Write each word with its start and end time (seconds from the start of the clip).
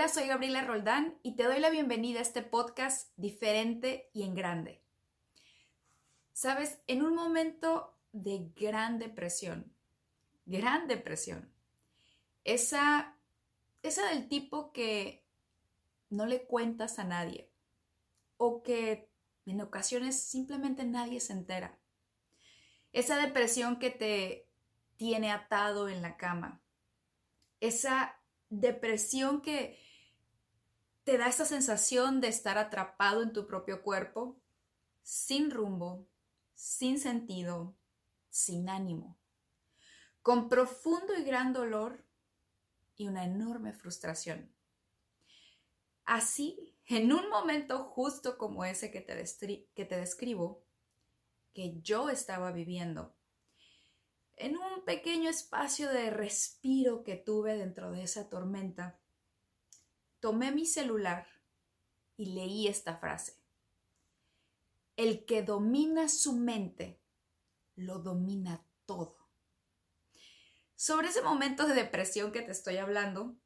Hola, 0.00 0.08
soy 0.08 0.28
Gabriela 0.28 0.64
Roldán 0.64 1.18
y 1.22 1.36
te 1.36 1.42
doy 1.42 1.60
la 1.60 1.68
bienvenida 1.68 2.20
a 2.20 2.22
este 2.22 2.40
podcast 2.40 3.12
diferente 3.18 4.08
y 4.14 4.22
en 4.22 4.34
grande. 4.34 4.82
Sabes, 6.32 6.78
en 6.86 7.02
un 7.02 7.14
momento 7.14 7.98
de 8.12 8.50
gran 8.56 8.98
depresión, 8.98 9.70
gran 10.46 10.88
depresión, 10.88 11.52
esa, 12.44 13.18
esa 13.82 14.08
del 14.08 14.26
tipo 14.26 14.72
que 14.72 15.26
no 16.08 16.24
le 16.24 16.46
cuentas 16.46 16.98
a 16.98 17.04
nadie 17.04 17.50
o 18.38 18.62
que 18.62 19.10
en 19.44 19.60
ocasiones 19.60 20.18
simplemente 20.18 20.84
nadie 20.84 21.20
se 21.20 21.34
entera. 21.34 21.78
Esa 22.94 23.18
depresión 23.18 23.78
que 23.78 23.90
te 23.90 24.48
tiene 24.96 25.30
atado 25.30 25.90
en 25.90 26.00
la 26.00 26.16
cama. 26.16 26.62
Esa 27.60 28.18
depresión 28.48 29.42
que 29.42 29.89
te 31.10 31.18
da 31.18 31.26
esa 31.26 31.44
sensación 31.44 32.20
de 32.20 32.28
estar 32.28 32.56
atrapado 32.56 33.24
en 33.24 33.32
tu 33.32 33.48
propio 33.48 33.82
cuerpo, 33.82 34.40
sin 35.02 35.50
rumbo, 35.50 36.06
sin 36.54 37.00
sentido, 37.00 37.74
sin 38.28 38.68
ánimo, 38.68 39.18
con 40.22 40.48
profundo 40.48 41.12
y 41.18 41.24
gran 41.24 41.52
dolor 41.52 42.06
y 42.94 43.08
una 43.08 43.24
enorme 43.24 43.72
frustración. 43.72 44.54
Así, 46.04 46.76
en 46.86 47.12
un 47.12 47.28
momento 47.28 47.82
justo 47.86 48.38
como 48.38 48.64
ese 48.64 48.92
que 48.92 49.00
te, 49.00 49.20
que 49.74 49.84
te 49.84 49.96
describo, 49.96 50.62
que 51.52 51.80
yo 51.80 52.08
estaba 52.08 52.52
viviendo, 52.52 53.16
en 54.36 54.56
un 54.56 54.84
pequeño 54.84 55.28
espacio 55.28 55.88
de 55.88 56.10
respiro 56.10 57.02
que 57.02 57.16
tuve 57.16 57.56
dentro 57.56 57.90
de 57.90 58.04
esa 58.04 58.28
tormenta, 58.28 59.00
tomé 60.20 60.52
mi 60.52 60.66
celular 60.66 61.26
y 62.16 62.26
leí 62.26 62.68
esta 62.68 62.96
frase. 62.96 63.42
El 64.96 65.24
que 65.24 65.42
domina 65.42 66.08
su 66.08 66.34
mente, 66.34 67.00
lo 67.74 67.98
domina 67.98 68.66
todo. 68.84 69.16
Sobre 70.76 71.08
ese 71.08 71.22
momento 71.22 71.66
de 71.66 71.74
depresión 71.74 72.32
que 72.32 72.42
te 72.42 72.52
estoy 72.52 72.76
hablando, 72.76 73.36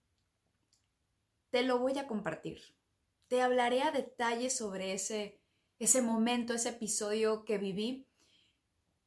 te 1.50 1.62
lo 1.62 1.78
voy 1.78 1.98
a 1.98 2.06
compartir. 2.06 2.60
Te 3.28 3.40
hablaré 3.40 3.82
a 3.82 3.92
detalle 3.92 4.50
sobre 4.50 4.92
ese, 4.92 5.40
ese 5.78 6.02
momento, 6.02 6.54
ese 6.54 6.70
episodio 6.70 7.44
que 7.44 7.58
viví 7.58 8.08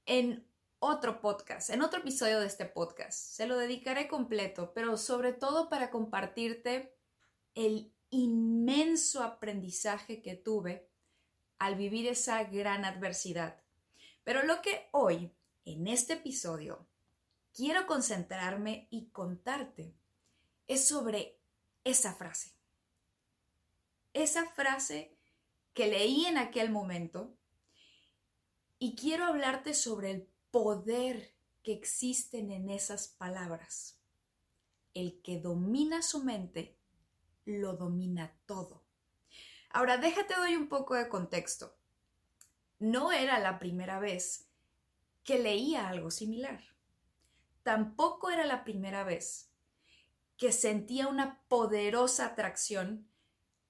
en 0.05 0.47
otro 0.79 1.21
podcast, 1.21 1.69
en 1.69 1.81
otro 1.81 1.99
episodio 1.99 2.39
de 2.39 2.47
este 2.47 2.65
podcast. 2.65 3.17
Se 3.17 3.47
lo 3.47 3.57
dedicaré 3.57 4.07
completo, 4.07 4.73
pero 4.73 4.97
sobre 4.97 5.33
todo 5.33 5.69
para 5.69 5.89
compartirte 5.89 6.96
el 7.57 7.91
inmenso 8.11 9.23
aprendizaje 9.23 10.21
que 10.21 10.35
tuve 10.35 10.87
al 11.57 11.73
vivir 11.73 12.07
esa 12.07 12.43
gran 12.43 12.85
adversidad. 12.85 13.63
Pero 14.23 14.43
lo 14.43 14.61
que 14.61 14.89
hoy, 14.91 15.33
en 15.65 15.87
este 15.87 16.13
episodio, 16.13 16.87
quiero 17.55 17.87
concentrarme 17.87 18.87
y 18.91 19.09
contarte 19.09 19.95
es 20.67 20.87
sobre 20.87 21.39
esa 21.83 22.13
frase. 22.13 22.51
Esa 24.13 24.45
frase 24.51 25.17
que 25.73 25.87
leí 25.87 26.27
en 26.27 26.37
aquel 26.37 26.69
momento 26.69 27.35
y 28.77 28.95
quiero 28.95 29.25
hablarte 29.25 29.73
sobre 29.73 30.11
el 30.11 30.29
poder 30.51 31.33
que 31.63 31.73
existen 31.73 32.51
en 32.51 32.69
esas 32.69 33.07
palabras. 33.07 33.99
El 34.93 35.23
que 35.23 35.39
domina 35.39 36.03
su 36.03 36.23
mente, 36.23 36.76
lo 37.47 37.73
domina 37.73 38.37
todo. 38.45 38.83
Ahora, 39.69 39.97
déjate 39.97 40.35
doy 40.35 40.55
un 40.55 40.67
poco 40.67 40.95
de 40.95 41.07
contexto. 41.07 41.75
No 42.79 43.11
era 43.11 43.39
la 43.39 43.57
primera 43.57 43.99
vez 43.99 44.49
que 45.23 45.39
leía 45.39 45.87
algo 45.87 46.11
similar. 46.11 46.63
Tampoco 47.63 48.29
era 48.29 48.45
la 48.45 48.63
primera 48.63 49.03
vez 49.03 49.51
que 50.37 50.51
sentía 50.51 51.07
una 51.07 51.41
poderosa 51.47 52.27
atracción 52.27 53.09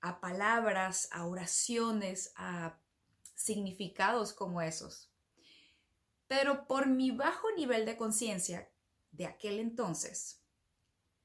a 0.02 0.20
palabras, 0.20 1.08
a 1.12 1.26
oraciones, 1.26 2.34
a 2.36 2.80
significados 3.36 4.34
como 4.34 4.62
esos. 4.62 5.12
Pero 6.28 6.68
por 6.68 6.88
mi 6.88 7.12
bajo 7.12 7.52
nivel 7.56 7.86
de 7.86 7.96
conciencia 7.96 8.70
de 9.12 9.26
aquel 9.26 9.60
entonces, 9.60 10.44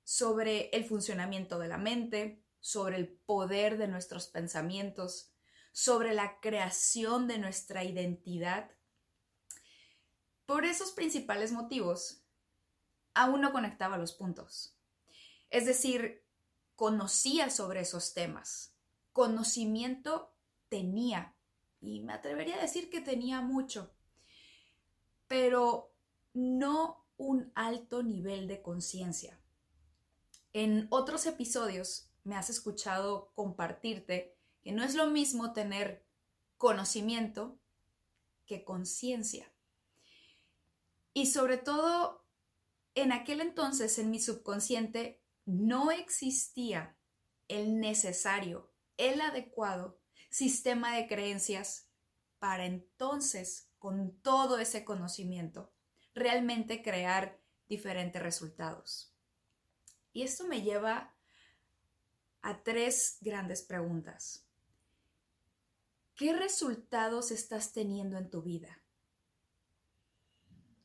sobre 0.04 0.68
el 0.70 0.84
funcionamiento 0.84 1.58
de 1.58 1.68
la 1.68 1.78
mente, 1.78 2.41
sobre 2.62 2.96
el 2.96 3.08
poder 3.08 3.76
de 3.76 3.88
nuestros 3.88 4.28
pensamientos, 4.28 5.32
sobre 5.72 6.14
la 6.14 6.38
creación 6.40 7.26
de 7.26 7.38
nuestra 7.38 7.82
identidad. 7.82 8.70
Por 10.46 10.64
esos 10.64 10.92
principales 10.92 11.50
motivos, 11.50 12.22
aún 13.14 13.40
no 13.40 13.52
conectaba 13.52 13.98
los 13.98 14.12
puntos. 14.12 14.78
Es 15.50 15.66
decir, 15.66 16.24
conocía 16.76 17.50
sobre 17.50 17.80
esos 17.80 18.14
temas, 18.14 18.76
conocimiento 19.12 20.32
tenía, 20.68 21.34
y 21.80 22.00
me 22.00 22.12
atrevería 22.12 22.56
a 22.56 22.62
decir 22.62 22.90
que 22.90 23.00
tenía 23.00 23.40
mucho, 23.40 23.92
pero 25.26 25.92
no 26.32 27.04
un 27.16 27.50
alto 27.56 28.04
nivel 28.04 28.46
de 28.46 28.62
conciencia. 28.62 29.40
En 30.52 30.86
otros 30.90 31.26
episodios 31.26 32.11
me 32.24 32.36
has 32.36 32.50
escuchado 32.50 33.32
compartirte 33.34 34.36
que 34.62 34.72
no 34.72 34.84
es 34.84 34.94
lo 34.94 35.06
mismo 35.08 35.52
tener 35.52 36.06
conocimiento 36.56 37.58
que 38.46 38.64
conciencia. 38.64 39.52
Y 41.14 41.26
sobre 41.26 41.58
todo, 41.58 42.24
en 42.94 43.12
aquel 43.12 43.40
entonces 43.40 43.98
en 43.98 44.10
mi 44.10 44.20
subconsciente 44.20 45.22
no 45.44 45.90
existía 45.90 46.96
el 47.48 47.80
necesario, 47.80 48.72
el 48.96 49.20
adecuado 49.20 49.98
sistema 50.30 50.96
de 50.96 51.06
creencias 51.06 51.88
para 52.38 52.64
entonces 52.64 53.70
con 53.78 54.16
todo 54.20 54.58
ese 54.58 54.84
conocimiento, 54.84 55.72
realmente 56.14 56.82
crear 56.82 57.40
diferentes 57.68 58.22
resultados. 58.22 59.14
Y 60.12 60.22
esto 60.22 60.46
me 60.46 60.62
lleva 60.62 61.16
a 62.42 62.62
tres 62.62 63.18
grandes 63.20 63.62
preguntas. 63.62 64.46
¿Qué 66.14 66.32
resultados 66.32 67.30
estás 67.30 67.72
teniendo 67.72 68.18
en 68.18 68.30
tu 68.30 68.42
vida? 68.42 68.82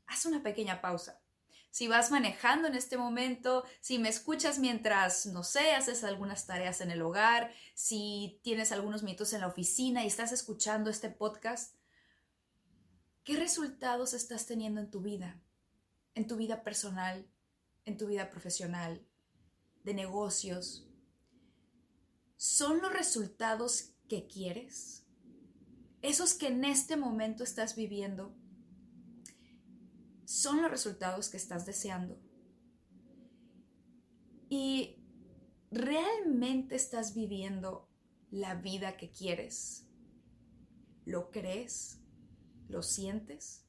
Haz 0.05 0.25
una 0.25 0.41
pequeña 0.41 0.81
pausa. 0.81 1.21
Si 1.69 1.87
vas 1.87 2.11
manejando 2.11 2.67
en 2.67 2.75
este 2.75 2.97
momento, 2.97 3.65
si 3.81 3.99
me 3.99 4.09
escuchas 4.09 4.57
mientras, 4.57 5.25
no 5.25 5.43
sé, 5.43 5.73
haces 5.73 6.03
algunas 6.03 6.47
tareas 6.47 6.81
en 6.81 6.91
el 6.91 7.01
hogar, 7.01 7.53
si 7.75 8.39
tienes 8.43 8.71
algunos 8.71 9.03
minutos 9.03 9.33
en 9.33 9.41
la 9.41 9.47
oficina 9.47 10.03
y 10.03 10.07
estás 10.07 10.31
escuchando 10.31 10.89
este 10.89 11.09
podcast, 11.09 11.77
¿Qué 13.27 13.35
resultados 13.35 14.13
estás 14.13 14.45
teniendo 14.45 14.79
en 14.79 14.89
tu 14.89 15.01
vida? 15.01 15.37
En 16.15 16.27
tu 16.27 16.37
vida 16.37 16.63
personal, 16.63 17.27
en 17.83 17.97
tu 17.97 18.07
vida 18.07 18.29
profesional, 18.29 19.05
de 19.83 19.93
negocios. 19.93 20.86
¿Son 22.37 22.81
los 22.83 22.93
resultados 22.93 23.95
que 24.07 24.27
quieres? 24.27 25.05
Esos 26.03 26.35
que 26.35 26.47
en 26.47 26.63
este 26.65 26.95
momento 26.95 27.43
estás 27.43 27.75
viviendo, 27.75 28.35
son 30.25 30.61
los 30.61 30.69
resultados 30.69 31.29
que 31.29 31.37
estás 31.37 31.65
deseando. 31.65 32.19
Y 34.49 34.97
realmente 35.71 36.75
estás 36.75 37.15
viviendo 37.15 37.89
la 38.29 38.55
vida 38.55 38.97
que 38.97 39.09
quieres. 39.09 39.87
¿Lo 41.05 41.31
crees? 41.31 41.99
¿Lo 42.69 42.83
sientes? 42.83 43.65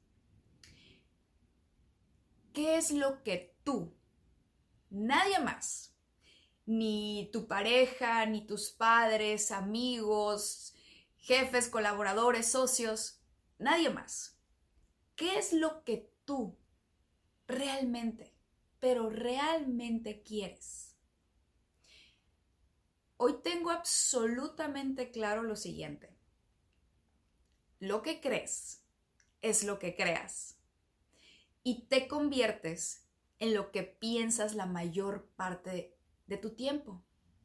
¿Qué 2.53 2.77
es 2.77 2.91
lo 2.91 3.23
que 3.23 3.57
tú, 3.65 3.95
nadie 4.91 5.39
más, 5.39 5.88
ni 6.69 7.31
tu 7.33 7.49
pareja, 7.49 8.27
ni 8.27 8.47
tus 8.47 8.71
padres, 8.71 9.51
amigos, 9.53 10.75
jefes, 11.17 11.69
colaboradores, 11.69 12.51
socios, 12.51 13.23
nadie 13.59 13.89
más, 13.89 14.39
qué 15.17 15.39
es 15.39 15.55
lo 15.55 15.83
que 15.83 16.13
tú 16.27 16.59
realmente, 17.47 18.37
pero 18.81 19.09
realmente 19.09 20.23
quieres? 20.23 20.95
Hoy 23.17 23.41
tengo 23.43 23.71
absolutamente 23.71 25.11
claro 25.11 25.43
lo 25.43 25.57
siguiente. 25.57 26.15
Lo 27.81 28.03
que 28.03 28.21
crees 28.21 28.85
es 29.41 29.65
lo 29.65 29.79
que 29.79 29.97
creas. 29.97 30.59
Y 31.63 31.87
te 31.87 32.09
conviertes 32.09 33.09
en 33.39 33.55
lo 33.55 33.73
que 33.73 33.85
piensas 33.85 34.55
la 34.55 34.67
mayor 34.67 35.31
parte 35.35 35.98
de 36.29 36.37
tu 36.37 36.55
tiempo. 36.55 37.03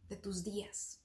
de 0.10 0.18
tus 0.18 0.44
días. 0.44 1.02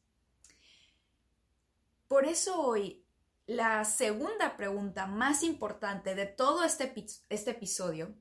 Por 2.08 2.26
eso 2.26 2.60
hoy 2.60 3.06
la 3.46 3.84
segunda 3.84 4.56
pregunta 4.56 5.06
más 5.06 5.42
importante 5.42 6.14
de 6.14 6.26
todo 6.26 6.64
este, 6.64 6.92
este 7.30 7.52
episodio, 7.52 8.14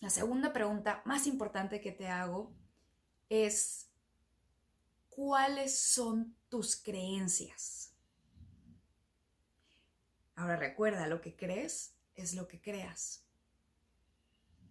la 0.00 0.10
segunda 0.10 0.52
pregunta 0.52 1.02
más 1.04 1.26
importante 1.26 1.80
que 1.80 1.92
te 1.92 2.06
hago 2.08 2.54
es, 3.28 3.90
¿cuáles 5.08 5.76
son 5.76 6.36
tus 6.48 6.76
creencias? 6.76 7.94
Ahora 10.36 10.56
recuerda, 10.56 11.06
lo 11.06 11.20
que 11.20 11.34
crees 11.34 11.96
es 12.14 12.34
lo 12.34 12.46
que 12.46 12.60
creas. 12.60 13.24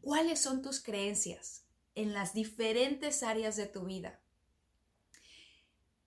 ¿Cuáles 0.02 0.40
son 0.40 0.62
tus 0.62 0.82
creencias 0.82 1.66
en 1.96 2.14
las 2.14 2.34
diferentes 2.34 3.24
áreas 3.24 3.56
de 3.56 3.68
tu 3.68 3.86
vida? 3.86 4.20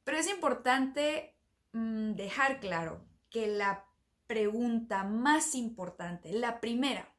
Pero 0.04 0.18
es 0.18 0.28
importante 0.28 1.36
mm, 1.72 2.12
dejar 2.12 2.60
claro 2.60 3.04
que 3.30 3.46
la 3.46 3.86
pregunta 4.26 5.04
más 5.04 5.54
importante, 5.54 6.32
la 6.32 6.60
primera 6.60 7.14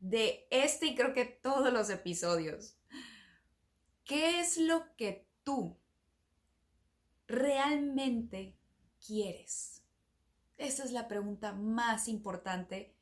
de 0.00 0.46
este 0.50 0.86
y 0.86 0.94
creo 0.94 1.12
que 1.12 1.24
todos 1.24 1.72
los 1.72 1.90
episodios, 1.90 2.76
¿qué 4.04 4.40
es 4.40 4.56
lo 4.56 4.96
que 4.96 5.28
tú 5.44 5.78
realmente 7.26 8.56
quieres? 9.06 9.82
Esa 10.56 10.84
es 10.84 10.92
la 10.92 11.08
pregunta 11.08 11.52
más 11.52 12.08
importante 12.08 12.94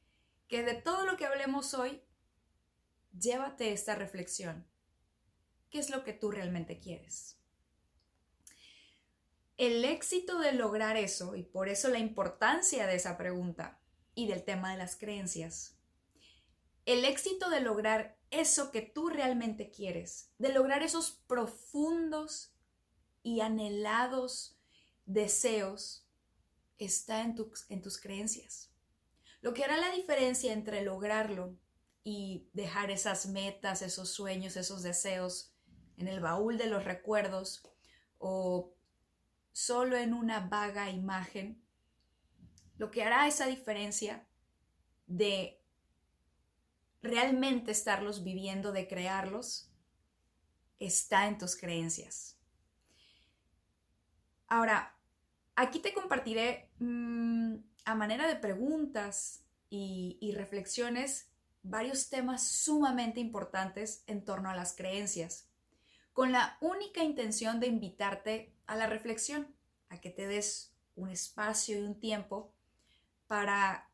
que 0.48 0.62
de 0.62 0.74
todo 0.74 1.04
lo 1.06 1.16
que 1.16 1.26
hablemos 1.26 1.74
hoy, 1.74 2.02
llévate 3.18 3.72
esta 3.72 3.94
reflexión. 3.94 4.66
¿Qué 5.70 5.78
es 5.78 5.90
lo 5.90 6.04
que 6.04 6.12
tú 6.12 6.30
realmente 6.30 6.78
quieres? 6.78 7.38
El 9.58 9.84
éxito 9.84 10.38
de 10.38 10.52
lograr 10.52 10.96
eso, 10.96 11.34
y 11.34 11.42
por 11.42 11.68
eso 11.68 11.88
la 11.88 11.98
importancia 11.98 12.86
de 12.86 12.94
esa 12.94 13.18
pregunta 13.18 13.80
y 14.14 14.28
del 14.28 14.44
tema 14.44 14.70
de 14.70 14.78
las 14.78 14.96
creencias, 14.96 15.76
el 16.86 17.04
éxito 17.04 17.50
de 17.50 17.60
lograr 17.60 18.18
eso 18.30 18.70
que 18.70 18.82
tú 18.82 19.08
realmente 19.08 19.70
quieres, 19.70 20.30
de 20.38 20.52
lograr 20.52 20.82
esos 20.82 21.10
profundos 21.26 22.54
y 23.22 23.40
anhelados 23.40 24.58
deseos, 25.04 26.06
está 26.78 27.20
en, 27.22 27.34
en 27.68 27.82
tus 27.82 27.98
creencias. 27.98 28.70
Lo 29.40 29.54
que 29.54 29.64
hará 29.64 29.76
la 29.76 29.90
diferencia 29.90 30.52
entre 30.52 30.82
lograrlo 30.82 31.58
y 32.04 32.48
dejar 32.52 32.90
esas 32.90 33.26
metas, 33.26 33.82
esos 33.82 34.08
sueños, 34.08 34.56
esos 34.56 34.82
deseos 34.82 35.52
en 35.98 36.08
el 36.08 36.20
baúl 36.20 36.56
de 36.58 36.66
los 36.66 36.84
recuerdos 36.84 37.62
o 38.18 38.72
solo 39.52 39.96
en 39.96 40.14
una 40.14 40.40
vaga 40.40 40.90
imagen, 40.90 41.62
lo 42.76 42.90
que 42.90 43.02
hará 43.02 43.26
esa 43.26 43.46
diferencia 43.46 44.26
de 45.06 45.60
realmente 47.02 47.72
estarlos 47.72 48.24
viviendo, 48.24 48.72
de 48.72 48.86
crearlos, 48.86 49.70
está 50.78 51.26
en 51.26 51.38
tus 51.38 51.56
creencias. 51.56 52.38
Ahora, 54.46 54.96
aquí 55.56 55.80
te 55.80 55.92
compartiré 55.92 56.70
mm, 56.78 57.56
a 57.84 57.94
manera 57.94 58.28
de 58.28 58.36
preguntas 58.36 59.44
y, 59.70 60.32
reflexiones 60.34 61.30
varios 61.62 62.08
temas 62.08 62.46
sumamente 62.46 63.20
importantes 63.20 64.04
en 64.06 64.24
torno 64.24 64.48
a 64.48 64.54
las 64.54 64.74
creencias, 64.74 65.47
con 66.18 66.32
la 66.32 66.58
única 66.60 67.04
intención 67.04 67.60
de 67.60 67.68
invitarte 67.68 68.52
a 68.66 68.74
la 68.74 68.88
reflexión, 68.88 69.54
a 69.88 70.00
que 70.00 70.10
te 70.10 70.26
des 70.26 70.74
un 70.96 71.10
espacio 71.10 71.78
y 71.78 71.84
un 71.84 72.00
tiempo 72.00 72.52
para 73.28 73.88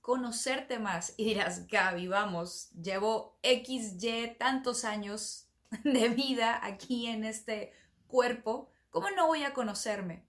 conocerte 0.00 0.78
más. 0.78 1.12
Y 1.18 1.26
dirás, 1.26 1.66
Gaby, 1.66 2.08
vamos, 2.08 2.70
llevo 2.70 3.38
XY 3.42 4.36
tantos 4.38 4.86
años 4.86 5.50
de 5.84 6.08
vida 6.08 6.64
aquí 6.64 7.08
en 7.08 7.24
este 7.24 7.74
cuerpo, 8.06 8.70
¿cómo 8.88 9.10
no 9.10 9.26
voy 9.26 9.44
a 9.44 9.52
conocerme? 9.52 10.24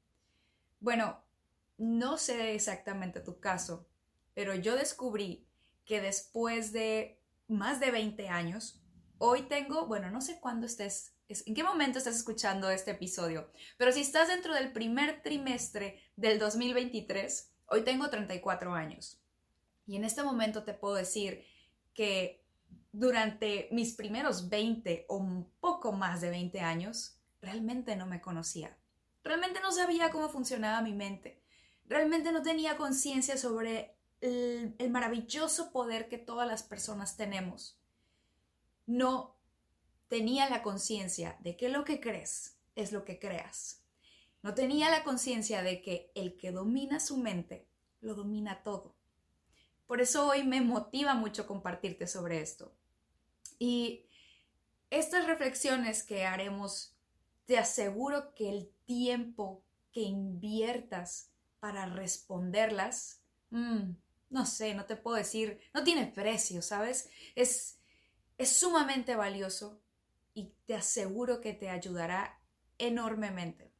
Bueno, 0.81 1.24
no 1.77 2.18
sé 2.18 2.56
exactamente 2.56 3.22
tu 3.22 3.39
caso, 3.39 3.88
pero 4.34 4.54
yo 4.54 4.75
descubrí 4.75 5.48
que 5.86 6.01
después 6.01 6.74
de 6.74 7.22
más 7.48 7.80
de 7.80 7.89
20 7.92 8.27
años, 8.27 8.81
hoy 9.18 9.44
tengo, 9.44 9.86
bueno, 9.86 10.12
no 10.12 10.19
sé 10.19 10.42
cuándo 10.42 10.66
estés, 10.66 11.13
en 11.45 11.54
qué 11.54 11.63
momento 11.63 11.98
estás 11.98 12.16
escuchando 12.16 12.69
este 12.69 12.92
episodio, 12.92 13.50
pero 13.78 13.92
si 13.92 14.01
estás 14.01 14.28
dentro 14.28 14.54
del 14.54 14.72
primer 14.72 15.22
trimestre 15.22 16.01
del 16.16 16.39
2023, 16.39 17.51
hoy 17.68 17.83
tengo 17.83 18.10
34 18.10 18.74
años. 18.74 19.22
Y 19.88 19.95
en 19.95 20.04
este 20.04 20.24
momento 20.24 20.63
te 20.63 20.74
puedo 20.74 20.95
decir 20.95 21.45
que 21.94 22.44
durante 22.92 23.68
mis 23.72 23.94
primeros 23.94 24.50
20 24.50 25.06
o 25.10 25.18
un 25.18 25.50
poco 25.60 25.92
más 25.92 26.22
de 26.22 26.30
20 26.30 26.60
años, 26.60 27.18
realmente 27.42 27.95
no 27.95 28.06
me 28.06 28.22
conocía. 28.22 28.77
Realmente 29.24 29.60
no 29.62 29.72
sabía 29.72 30.10
cómo 30.10 30.30
funcionaba 30.30 30.81
mi 30.81 30.94
mente 30.94 31.42
realmente 31.92 32.31
no 32.31 32.42
tenía 32.42 32.77
conciencia 32.77 33.38
sobre 33.38 33.98
el, 34.22 34.89
maravilloso 34.89 35.72
poder 35.72 36.07
que 36.07 36.18
todas 36.18 36.48
las 36.48 36.63
personas 36.63 37.18
tenemos. 37.18 37.77
No 38.88 39.36
tenía 40.12 40.50
la 40.50 40.62
conciencia 40.62 41.38
de 41.40 41.56
que 41.56 41.69
lo 41.69 41.86
que 41.86 42.02
crees 42.02 42.58
es 42.75 42.92
lo 42.92 43.06
que 43.06 43.18
creas. 43.18 43.86
No 44.44 44.54
tenía 44.54 44.90
la 44.90 45.06
conciencia 45.06 45.63
de 45.63 45.81
que 45.81 46.12
el 46.16 46.36
que 46.36 46.52
domina 46.52 47.00
su 47.00 47.16
mente 47.16 47.69
lo 48.02 48.13
domina 48.13 48.62
todo. 48.62 48.98
Por 49.88 50.02
eso 50.02 50.28
hoy 50.28 50.44
me 50.44 50.60
motiva 50.60 51.13
mucho 51.13 51.48
compartirte 51.48 52.08
sobre 52.08 52.42
esto. 52.42 52.75
Y 53.58 54.06
estas 54.90 55.28
reflexiones 55.28 56.04
que 56.04 56.25
haremos, 56.25 56.98
te 57.46 57.58
aseguro 57.58 58.36
que 58.36 58.50
el 58.50 58.69
tiempo 58.84 59.63
que 59.94 60.02
inviertas 60.02 61.31
para 61.62 61.86
responderlas, 61.86 63.24
mm, 63.50 63.92
no 64.30 64.46
sé, 64.46 64.75
no 64.75 64.84
te 64.84 64.98
puedo 64.98 65.16
decir, 65.16 65.62
no 65.74 65.86
tiene 65.86 66.08
precio, 66.08 66.62
¿sabes? 66.62 67.10
Es, 67.36 67.80
es 68.38 68.58
sumamente 68.58 69.16
valioso 69.16 69.81
y 70.33 70.54
te 70.66 70.75
aseguro 70.75 71.42
que 71.42 71.54
te 71.54 71.69
ayudará 71.69 72.39
enormemente. 72.78 73.72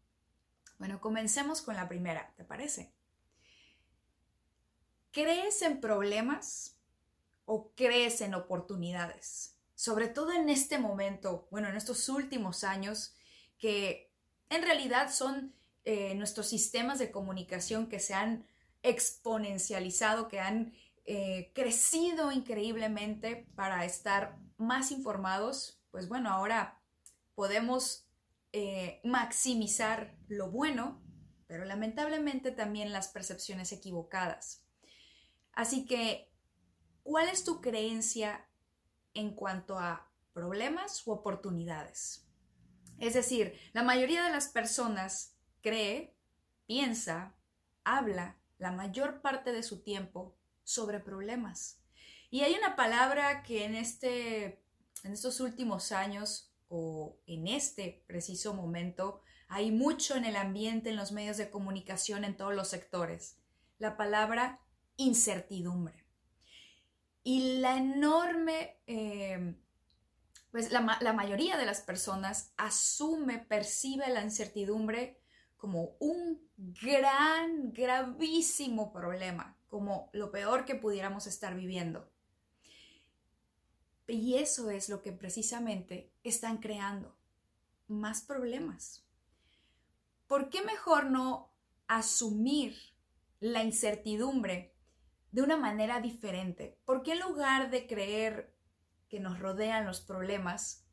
Bueno, 0.78 1.00
comencemos 1.00 1.62
con 1.62 1.76
la 1.76 1.88
primera, 1.88 2.34
¿te 2.36 2.44
parece? 2.44 2.94
¿Crees 5.12 5.62
en 5.62 5.82
problemas 5.82 6.78
o 7.46 7.72
crees 7.76 8.22
en 8.22 8.34
oportunidades? 8.34 9.58
Sobre 9.76 10.08
todo 10.08 10.32
en 10.32 10.50
este 10.50 10.80
momento, 10.80 11.48
bueno, 11.52 11.70
en 11.70 11.76
estos 11.76 12.08
últimos 12.10 12.64
años, 12.64 13.16
que 13.58 14.12
en 14.50 14.64
realidad 14.64 15.12
son 15.12 15.54
eh, 15.84 16.14
nuestros 16.16 16.48
sistemas 16.48 17.00
de 17.00 17.12
comunicación 17.12 17.88
que 17.88 18.00
se 18.00 18.14
han 18.14 18.46
exponencializado, 18.84 20.28
que 20.28 20.40
han 20.40 20.74
eh, 21.06 21.52
crecido 21.54 22.32
increíblemente 22.32 23.48
para 23.56 23.86
estar 23.86 24.38
más 24.58 24.92
informados, 24.92 25.81
pues 25.92 26.08
bueno, 26.08 26.30
ahora 26.30 26.82
podemos 27.36 28.08
eh, 28.54 29.02
maximizar 29.04 30.18
lo 30.28 30.50
bueno, 30.50 31.02
pero 31.48 31.66
lamentablemente 31.66 32.52
también 32.52 32.92
las 32.92 33.10
percepciones 33.10 33.72
equivocadas. 33.72 34.66
Así 35.54 35.86
que, 35.86 36.32
¿cuál 37.04 37.28
es 37.28 37.44
tu 37.44 37.62
creencia 37.62 38.48
en 39.14 39.36
cuanto 39.36 39.78
a 39.78 40.10
problemas 40.34 41.06
u 41.06 41.12
oportunidades? 41.12 42.26
Es 43.00 43.14
decir, 43.14 43.60
la 43.74 43.84
mayoría 43.84 44.24
de 44.24 44.32
las 44.32 44.48
personas 44.48 45.36
cree, 45.62 46.16
piensa, 46.68 47.36
habla 47.84 48.38
la 48.58 48.72
mayor 48.72 49.22
parte 49.22 49.52
de 49.52 49.64
su 49.64 49.82
tiempo 49.82 50.38
sobre 50.64 51.00
problemas. 51.00 51.82
Y 52.30 52.42
hay 52.42 52.54
una 52.54 52.76
palabra 52.76 53.44
que 53.44 53.66
en, 53.66 53.76
este, 53.76 54.61
en 55.04 55.14
estos 55.14 55.40
últimos 55.40 55.92
años 55.92 56.52
o 56.70 57.18
en 57.28 57.48
este 57.48 58.04
preciso 58.08 58.54
momento 58.54 59.22
hay 59.48 59.72
mucho 59.72 60.16
en 60.16 60.26
el 60.26 60.38
ambiente, 60.38 60.90
en 60.90 60.96
los 60.96 61.12
medios 61.12 61.38
de 61.38 61.50
comunicación, 61.50 62.24
en 62.24 62.38
todos 62.38 62.56
los 62.56 62.70
sectores. 62.70 63.38
La 63.80 63.98
palabra 63.98 64.62
incertidumbre. 64.96 66.06
Y 67.24 67.60
la 67.60 67.78
enorme, 67.78 68.78
eh, 68.88 69.56
pues 70.52 70.72
la 70.72 71.14
mayoría 71.14 71.58
de 71.58 71.66
las 71.66 71.82
personas 71.82 72.54
asume, 72.58 73.40
percibe 73.40 74.10
la 74.10 74.24
incertidumbre 74.24 75.22
como 75.62 75.96
un 76.00 76.42
gran, 76.58 77.72
gravísimo 77.72 78.92
problema, 78.92 79.56
como 79.68 80.10
lo 80.12 80.32
peor 80.32 80.66
que 80.66 80.74
pudiéramos 80.74 81.28
estar 81.28 81.56
viviendo. 81.56 82.10
Y 84.12 84.38
eso 84.38 84.70
es 84.70 84.90
lo 84.90 85.02
que 85.02 85.12
precisamente 85.12 86.12
están 86.24 86.58
creando, 86.58 87.16
más 87.88 88.22
problemas. 88.22 89.06
¿por 90.32 90.48
qué 90.48 90.64
mejor 90.64 91.08
no 91.08 91.52
asumir 91.90 92.74
la 93.42 93.64
incertidumbre 93.64 94.74
de 95.34 95.42
una 95.42 95.58
manera 95.58 96.00
diferente? 96.00 96.80
¿Por 96.86 97.04
qué 97.04 97.12
en 97.12 97.20
lugar 97.20 97.70
de 97.70 97.86
creer 97.86 98.56
que 99.10 99.20
nos 99.20 99.40
rodean 99.40 99.86
los 99.86 100.00
problemas, 100.00 100.86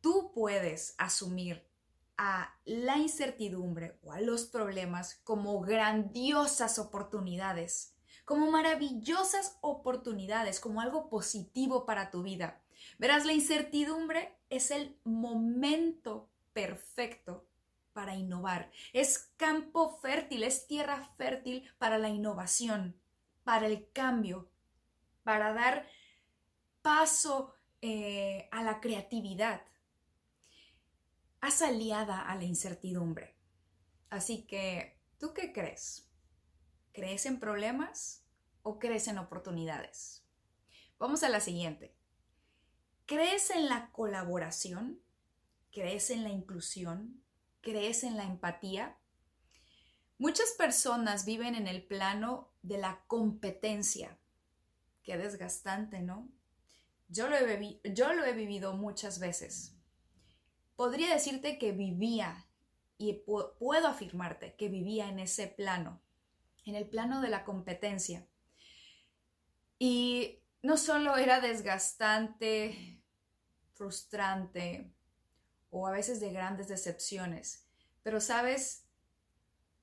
tú 0.00 0.32
puedes 0.32 0.94
asumir 0.96 1.68
a 2.16 2.58
la 2.64 2.96
incertidumbre 2.96 3.98
o 4.02 4.12
a 4.12 4.22
los 4.22 4.46
problemas 4.46 5.16
como 5.16 5.60
grandiosas 5.60 6.78
oportunidades, 6.78 7.94
como 8.28 8.50
maravillosas 8.50 9.56
oportunidades, 9.62 10.60
como 10.60 10.82
algo 10.82 11.08
positivo 11.08 11.86
para 11.86 12.10
tu 12.10 12.22
vida. 12.22 12.60
Verás, 12.98 13.24
la 13.24 13.32
incertidumbre 13.32 14.36
es 14.50 14.70
el 14.70 14.98
momento 15.02 16.28
perfecto 16.52 17.46
para 17.94 18.16
innovar. 18.16 18.70
Es 18.92 19.30
campo 19.38 19.98
fértil, 20.02 20.42
es 20.42 20.66
tierra 20.66 21.08
fértil 21.16 21.72
para 21.78 21.96
la 21.96 22.10
innovación, 22.10 23.00
para 23.44 23.66
el 23.66 23.90
cambio, 23.94 24.50
para 25.22 25.54
dar 25.54 25.88
paso 26.82 27.54
eh, 27.80 28.46
a 28.52 28.62
la 28.62 28.80
creatividad. 28.80 29.62
Haz 31.40 31.62
aliada 31.62 32.28
a 32.28 32.36
la 32.36 32.44
incertidumbre. 32.44 33.34
Así 34.10 34.42
que, 34.42 34.98
¿tú 35.18 35.32
qué 35.32 35.50
crees? 35.50 36.07
¿Crees 36.98 37.26
en 37.26 37.38
problemas 37.38 38.24
o 38.62 38.80
crees 38.80 39.06
en 39.06 39.18
oportunidades? 39.18 40.24
Vamos 40.98 41.22
a 41.22 41.28
la 41.28 41.38
siguiente. 41.38 41.94
¿Crees 43.06 43.50
en 43.50 43.68
la 43.68 43.92
colaboración? 43.92 45.00
¿Crees 45.70 46.10
en 46.10 46.24
la 46.24 46.30
inclusión? 46.30 47.22
¿Crees 47.60 48.02
en 48.02 48.16
la 48.16 48.24
empatía? 48.24 48.98
Muchas 50.18 50.50
personas 50.58 51.24
viven 51.24 51.54
en 51.54 51.68
el 51.68 51.86
plano 51.86 52.52
de 52.62 52.78
la 52.78 53.04
competencia. 53.06 54.18
Qué 55.04 55.16
desgastante, 55.16 56.00
¿no? 56.00 56.28
Yo 57.06 57.28
lo 57.28 57.36
he, 57.36 57.80
yo 57.94 58.12
lo 58.12 58.24
he 58.24 58.32
vivido 58.32 58.72
muchas 58.72 59.20
veces. 59.20 59.76
Podría 60.74 61.14
decirte 61.14 61.58
que 61.58 61.70
vivía 61.70 62.48
y 62.96 63.12
puedo 63.12 63.86
afirmarte 63.86 64.56
que 64.56 64.68
vivía 64.68 65.08
en 65.08 65.20
ese 65.20 65.46
plano, 65.46 66.02
en 66.64 66.74
el 66.74 66.88
plano 66.88 67.20
de 67.20 67.28
la 67.28 67.44
competencia. 67.44 68.26
Y 69.78 70.40
no 70.62 70.76
solo 70.76 71.16
era 71.16 71.40
desgastante, 71.40 73.02
frustrante 73.74 74.92
o 75.70 75.86
a 75.86 75.92
veces 75.92 76.20
de 76.20 76.32
grandes 76.32 76.68
decepciones. 76.68 77.66
Pero, 78.02 78.20
¿sabes? 78.20 78.84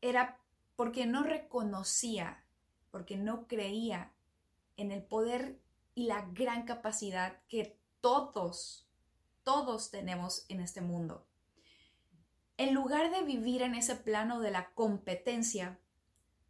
Era 0.02 0.40
porque 0.76 1.06
no 1.06 1.24
reconocía, 1.24 2.44
porque 2.92 3.18
no 3.18 3.48
creía 3.48 4.14
en 4.78 4.92
el 4.92 5.04
poder 5.04 5.60
y 5.94 6.08
la 6.08 6.28
gran 6.34 6.66
capacidad 6.66 7.42
que 7.48 7.80
todos, 8.02 8.88
todos 9.44 9.92
tenemos 9.92 10.46
en 10.50 10.60
este 10.60 10.82
mundo. 10.82 11.26
En 12.58 12.74
lugar 12.74 13.12
de 13.12 13.24
vivir 13.24 13.62
en 13.62 13.76
ese 13.76 13.96
plano 13.96 14.40
de 14.42 14.52
la 14.52 14.72
competencia, 14.74 15.80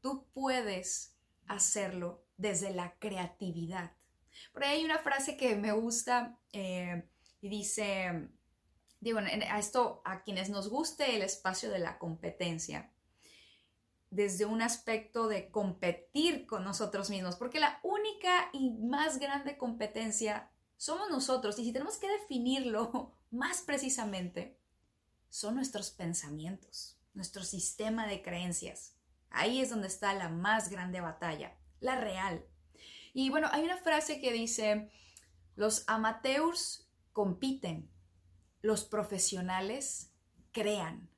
tú 0.05 0.27
puedes 0.35 1.15
hacerlo 1.47 2.23
desde 2.37 2.69
la 2.69 2.93
creatividad. 2.99 3.93
Por 4.53 4.63
ahí 4.63 4.77
hay 4.77 4.85
una 4.85 4.99
frase 4.99 5.35
que 5.35 5.55
me 5.55 5.71
gusta 5.71 6.37
eh, 6.53 7.09
y 7.41 7.49
dice, 7.49 8.29
a 9.49 9.57
esto, 9.57 10.03
a 10.05 10.21
quienes 10.21 10.51
nos 10.51 10.69
guste 10.69 11.15
el 11.15 11.23
espacio 11.23 11.71
de 11.71 11.79
la 11.79 11.97
competencia, 11.97 12.93
desde 14.11 14.45
un 14.45 14.61
aspecto 14.61 15.27
de 15.27 15.49
competir 15.49 16.45
con 16.45 16.63
nosotros 16.63 17.09
mismos, 17.09 17.35
porque 17.35 17.59
la 17.59 17.79
única 17.81 18.51
y 18.53 18.73
más 18.73 19.17
grande 19.17 19.57
competencia 19.57 20.51
somos 20.77 21.09
nosotros, 21.09 21.57
y 21.57 21.63
si 21.63 21.73
tenemos 21.73 21.97
que 21.97 22.09
definirlo 22.09 23.17
más 23.31 23.61
precisamente, 23.61 24.59
son 25.29 25.55
nuestros 25.55 25.89
pensamientos, 25.89 26.99
nuestro 27.15 27.43
sistema 27.43 28.05
de 28.05 28.21
creencias. 28.21 28.94
Ahí 29.35 29.59
es 29.59 29.69
donde 29.69 29.87
está 29.87 30.13
la 30.13 30.29
más 30.29 30.69
grande 30.69 31.01
batalla, 31.01 31.57
la 31.81 31.99
real. 31.99 32.45
Y 33.13 33.29
bueno, 33.29 33.49
hay 33.51 33.63
una 33.63 33.77
frase 33.77 34.21
que 34.21 34.31
dice, 34.31 34.89
los 35.55 35.83
amateurs 35.87 36.89
compiten, 37.11 37.91
los 38.61 38.85
profesionales 38.85 40.13
crean. 40.51 41.09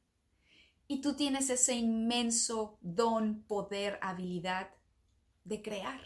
Y 0.87 1.01
tú 1.01 1.15
tienes 1.15 1.51
ese 1.51 1.75
inmenso 1.75 2.79
don, 2.81 3.43
poder, 3.43 3.99
habilidad 4.01 4.71
de 5.43 5.61
crear. 5.61 6.01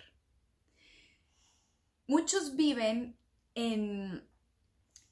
Muchos 2.08 2.58
viven 2.58 3.18
en 3.56 4.30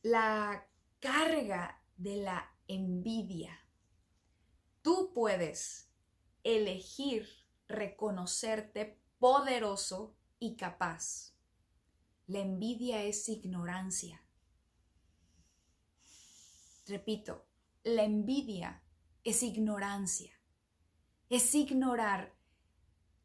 la 0.01 0.67
carga 0.99 1.81
de 1.95 2.17
la 2.17 2.51
envidia. 2.67 3.57
Tú 4.81 5.13
puedes 5.13 5.88
elegir 6.43 7.27
reconocerte 7.67 8.99
poderoso 9.19 10.15
y 10.39 10.55
capaz. 10.55 11.33
La 12.27 12.39
envidia 12.39 13.03
es 13.03 13.27
ignorancia. 13.29 14.23
Repito, 16.87 17.45
la 17.83 18.03
envidia 18.03 18.81
es 19.23 19.43
ignorancia, 19.43 20.31
es 21.29 21.53
ignorar 21.53 22.35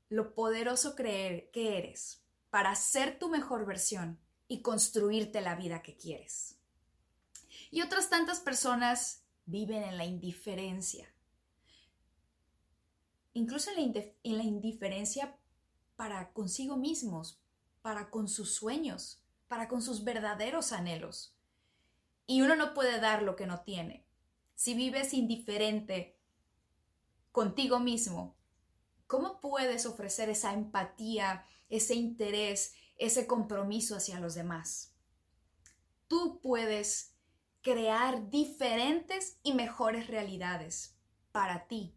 lo 0.09 0.35
poderoso 0.35 0.95
creer 0.95 1.51
que 1.51 1.79
eres 1.79 2.23
para 2.51 2.75
ser 2.75 3.19
tu 3.19 3.29
mejor 3.31 3.67
versión 3.67 4.21
y 4.49 4.61
construirte 4.61 5.41
la 5.41 5.57
vida 5.57 5.83
que 5.83 5.97
quieres. 5.97 6.59
Y 7.71 7.81
otras 7.81 8.11
tantas 8.11 8.41
personas 8.41 9.25
viven 9.47 9.83
en 9.83 9.97
la 9.97 10.05
indiferencia, 10.05 11.14
incluso 13.35 13.71
en 13.71 13.93
la, 13.93 14.05
en 14.23 14.39
la 14.39 14.45
indiferencia 14.45 15.37
para 15.97 16.33
consigo 16.33 16.77
mismos, 16.77 17.41
para 17.83 18.09
con 18.09 18.29
sus 18.29 18.55
sueños, 18.55 19.23
para 19.49 19.69
con 19.69 19.83
sus 19.83 20.05
verdaderos 20.05 20.73
anhelos. 20.73 21.37
Y 22.27 22.41
uno 22.41 22.57
no 22.57 22.73
puede 22.73 22.99
dar 23.01 23.23
lo 23.23 23.37
que 23.37 23.47
no 23.47 23.61
tiene. 23.61 24.07
Si 24.55 24.75
vives 24.75 25.13
indiferente 25.13 26.17
contigo 27.33 27.81
mismo, 27.81 28.37
¿cómo 29.07 29.41
puedes 29.41 29.85
ofrecer 29.85 30.31
esa 30.31 30.55
empatía, 30.55 31.45
ese 31.69 31.95
interés, 31.95 32.75
ese 32.97 33.27
compromiso 33.27 33.97
hacia 33.97 34.21
los 34.21 34.35
demás? 34.35 34.95
Tú 36.07 36.41
puedes 36.41 37.13
crear 37.63 38.31
diferentes 38.31 39.39
y 39.43 39.55
mejores 39.55 40.07
realidades 40.07 40.97
para 41.33 41.67
ti 41.67 41.95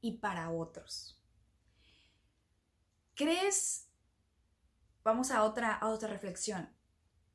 y 0.00 0.18
para 0.18 0.50
otros. 0.50 1.20
¿Crees? 3.14 3.88
Vamos 5.02 5.30
a 5.30 5.44
otra, 5.44 5.78
otra 5.82 6.08
reflexión. 6.08 6.74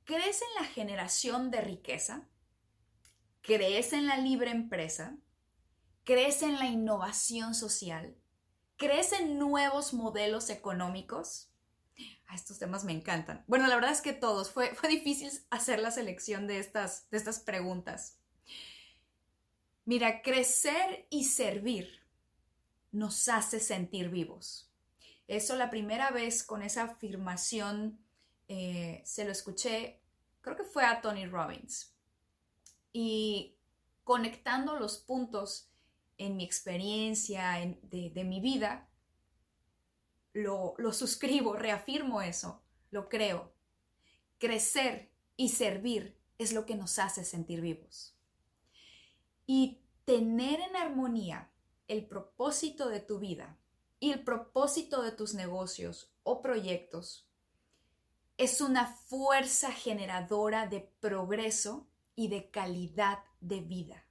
¿Crees 0.03 0.41
en 0.41 0.63
la 0.63 0.67
generación 0.67 1.51
de 1.51 1.61
riqueza? 1.61 2.27
¿Crees 3.41 3.93
en 3.93 4.07
la 4.07 4.17
libre 4.17 4.51
empresa? 4.51 5.17
¿Crees 6.03 6.43
en 6.43 6.59
la 6.59 6.65
innovación 6.65 7.55
social? 7.55 8.15
¿Crees 8.77 9.13
en 9.13 9.39
nuevos 9.39 9.93
modelos 9.93 10.49
económicos? 10.49 11.51
A 12.27 12.35
estos 12.35 12.59
temas 12.59 12.83
me 12.83 12.91
encantan. 12.91 13.43
Bueno, 13.47 13.67
la 13.67 13.75
verdad 13.75 13.91
es 13.91 14.01
que 14.01 14.13
todos. 14.13 14.51
Fue, 14.51 14.75
fue 14.75 14.89
difícil 14.89 15.31
hacer 15.49 15.79
la 15.79 15.91
selección 15.91 16.45
de 16.47 16.59
estas, 16.59 17.09
de 17.09 17.17
estas 17.17 17.39
preguntas. 17.39 18.19
Mira, 19.85 20.21
crecer 20.21 21.07
y 21.09 21.25
servir 21.25 22.04
nos 22.95 23.27
hace 23.27 23.59
sentir 23.59 24.09
vivos. 24.09 24.71
Eso 25.27 25.55
la 25.55 25.69
primera 25.69 26.11
vez 26.11 26.43
con 26.43 26.61
esa 26.61 26.83
afirmación 26.83 27.99
eh, 28.47 29.01
se 29.05 29.25
lo 29.25 29.31
escuché, 29.31 30.01
creo 30.41 30.55
que 30.55 30.63
fue 30.63 30.85
a 30.85 31.01
Tony 31.01 31.25
Robbins 31.25 31.93
y 32.93 33.57
conectando 34.03 34.79
los 34.79 34.97
puntos 34.99 35.69
en 36.17 36.37
mi 36.37 36.45
experiencia, 36.45 37.55
de, 37.81 38.23
mi 38.23 38.39
vida, 38.39 38.87
lo, 40.31 40.75
lo 40.77 40.93
suscribo, 40.93 41.55
reafirmo 41.55 42.21
eso, 42.21 42.63
lo 42.91 43.09
creo. 43.09 43.53
Crecer 44.37 45.11
y 45.35 45.49
servir 45.49 46.17
es 46.37 46.53
lo 46.53 46.65
que 46.65 46.75
nos 46.75 46.99
hace 46.99 47.25
sentir 47.25 47.59
vivos. 47.59 48.15
Y 49.45 49.81
tener 50.05 50.61
en 50.61 50.77
armonía 50.77 51.51
el 51.87 52.07
propósito 52.07 52.89
de 52.89 52.99
tu 52.99 53.19
vida 53.19 53.57
y 53.99 54.11
el 54.11 54.23
propósito 54.23 55.01
de 55.01 55.11
tus 55.11 55.33
negocios 55.33 56.13
o 56.23 56.41
proyectos 56.41 57.27
es 58.37 58.59
una 58.59 58.87
fuerza 58.87 59.71
generadora 59.71 60.67
de 60.67 60.81
progreso 60.99 61.87
y 62.15 62.27
de 62.27 62.49
calidad 62.49 63.19
de 63.39 63.61
vida. 63.61 64.05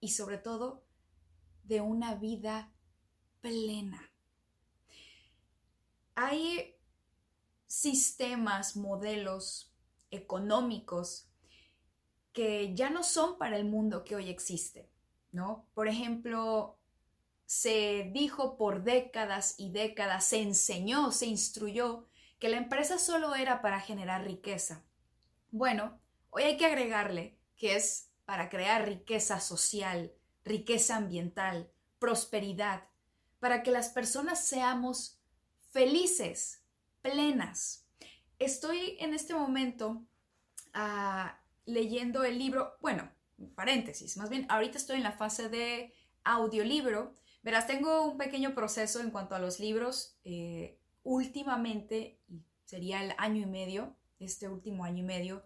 Y 0.00 0.08
sobre 0.08 0.38
todo, 0.38 0.84
de 1.64 1.80
una 1.80 2.14
vida 2.14 2.72
plena. 3.40 4.10
Hay 6.14 6.76
sistemas, 7.66 8.76
modelos 8.76 9.72
económicos 10.10 11.28
que 12.32 12.74
ya 12.74 12.90
no 12.90 13.02
son 13.02 13.38
para 13.38 13.56
el 13.56 13.64
mundo 13.64 14.04
que 14.04 14.16
hoy 14.16 14.28
existe, 14.28 14.89
¿no? 15.32 15.66
Por 15.74 15.88
ejemplo, 15.88 16.78
se 17.46 18.10
dijo 18.12 18.56
por 18.56 18.84
décadas 18.84 19.54
y 19.58 19.72
décadas, 19.72 20.24
se 20.26 20.40
enseñó, 20.40 21.12
se 21.12 21.26
instruyó 21.26 22.06
que 22.38 22.48
la 22.48 22.56
empresa 22.56 22.98
solo 22.98 23.34
era 23.34 23.60
para 23.60 23.80
generar 23.80 24.24
riqueza. 24.24 24.84
Bueno, 25.50 26.00
hoy 26.30 26.44
hay 26.44 26.56
que 26.56 26.66
agregarle 26.66 27.38
que 27.56 27.76
es 27.76 28.10
para 28.24 28.48
crear 28.48 28.86
riqueza 28.86 29.40
social, 29.40 30.12
riqueza 30.44 30.96
ambiental, 30.96 31.70
prosperidad, 31.98 32.84
para 33.40 33.62
que 33.62 33.70
las 33.70 33.88
personas 33.88 34.46
seamos 34.46 35.20
felices, 35.70 36.62
plenas. 37.02 37.86
Estoy 38.38 38.96
en 39.00 39.12
este 39.12 39.34
momento 39.34 40.06
ah, 40.72 41.40
leyendo 41.66 42.24
el 42.24 42.38
libro, 42.38 42.76
bueno, 42.80 43.10
paréntesis, 43.54 44.16
más 44.16 44.30
bien, 44.30 44.46
ahorita 44.48 44.78
estoy 44.78 44.96
en 44.96 45.02
la 45.02 45.12
fase 45.12 45.48
de 45.48 45.92
audiolibro. 46.24 47.14
Verás, 47.42 47.66
tengo 47.66 48.04
un 48.04 48.18
pequeño 48.18 48.54
proceso 48.54 49.00
en 49.00 49.10
cuanto 49.10 49.34
a 49.34 49.38
los 49.38 49.60
libros. 49.60 50.18
Eh, 50.24 50.78
últimamente, 51.02 52.20
sería 52.64 53.02
el 53.02 53.14
año 53.18 53.42
y 53.42 53.46
medio, 53.46 53.96
este 54.18 54.48
último 54.48 54.84
año 54.84 54.98
y 54.98 55.06
medio, 55.06 55.44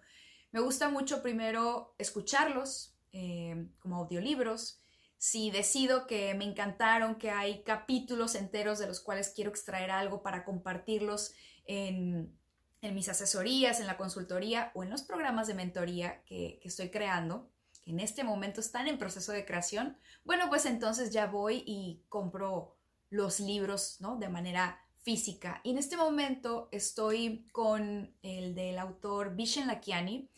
me 0.55 0.61
gusta 0.61 0.89
mucho 0.89 1.21
primero 1.21 1.97
escucharlos 1.99 2.95
eh, 3.13 3.69
como 3.81 3.97
audiolibros. 3.97 4.81
Si 5.19 5.51
decido 5.51 6.07
que 6.07 6.35
me 6.35 6.45
encantaron, 6.45 7.17
que 7.17 7.31
hay 7.31 7.65
capítulos 7.65 8.35
enteros 8.37 8.79
de 8.79 8.87
los 8.87 9.01
cuales 9.01 9.33
quiero 9.35 9.51
extraer 9.51 9.91
algo 9.91 10.23
para 10.23 10.45
compartirlos 10.45 11.35
en, 11.67 12.39
en 12.85 12.95
mis 12.95 13.09
asesorías, 13.09 13.81
en 13.81 13.87
la 13.87 13.97
consultoría 13.97 14.71
o 14.75 14.83
en 14.83 14.91
los 14.91 15.03
programas 15.03 15.47
de 15.47 15.55
mentoría 15.55 16.23
que, 16.25 16.61
estoy 16.63 16.91
creando, 16.91 17.51
que 17.85 17.91
en 17.91 18.01
este 18.01 18.25
momento 18.25 18.61
están 18.61 18.89
en 18.89 18.99
proceso 18.99 19.33
de 19.33 19.45
creación, 19.45 19.97
bueno, 20.25 20.49
pues 20.49 20.67
entonces 20.67 21.11
ya 21.11 21.27
voy 21.27 21.63
y 21.67 22.03
compro 22.09 22.77
los 23.11 23.41
libros, 23.41 24.01
¿no? 24.01 24.17
De 24.17 24.29
manera 24.29 24.81
física. 25.03 25.61
Y 25.63 25.71
en 25.71 25.79
este 25.79 25.97
momento 25.97 26.69
estoy 26.73 27.47
con 27.53 28.15
el 28.23 28.55
del 28.55 28.79
autor 28.79 29.37
Vishen 29.37 29.67
Lakiani, 29.67 30.29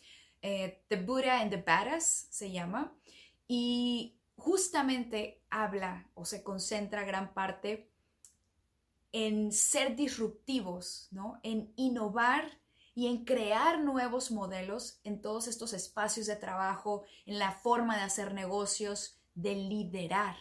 eh, 0.42 0.82
The 0.88 0.96
Buddha 0.96 1.40
and 1.40 1.50
the 1.50 1.62
Badass 1.62 2.26
se 2.30 2.50
llama, 2.50 2.92
y 3.48 4.16
justamente 4.36 5.40
habla 5.50 6.08
o 6.14 6.24
se 6.24 6.42
concentra 6.42 7.04
gran 7.04 7.32
parte 7.32 7.88
en 9.12 9.52
ser 9.52 9.96
disruptivos, 9.96 11.08
¿no? 11.10 11.40
En 11.42 11.72
innovar 11.76 12.58
y 12.96 13.08
en 13.08 13.26
crear 13.26 13.78
nuevos 13.78 14.30
modelos 14.30 15.00
en 15.04 15.20
todos 15.20 15.48
estos 15.48 15.74
espacios 15.74 16.26
de 16.26 16.34
trabajo, 16.34 17.04
en 17.26 17.38
la 17.38 17.52
forma 17.52 17.94
de 17.94 18.02
hacer 18.02 18.32
negocios, 18.32 19.20
de 19.34 19.54
liderar. 19.54 20.36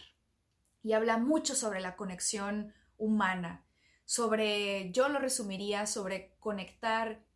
Y 0.82 0.94
habla 0.94 1.18
mucho 1.18 1.54
sobre 1.54 1.80
la 1.80 1.96
conexión 1.96 2.72
humana, 2.96 3.66
sobre, 4.06 4.90
yo 4.92 5.10
lo 5.10 5.18
resumiría, 5.18 5.86
sobre 5.86 6.34
conectar 6.38 7.26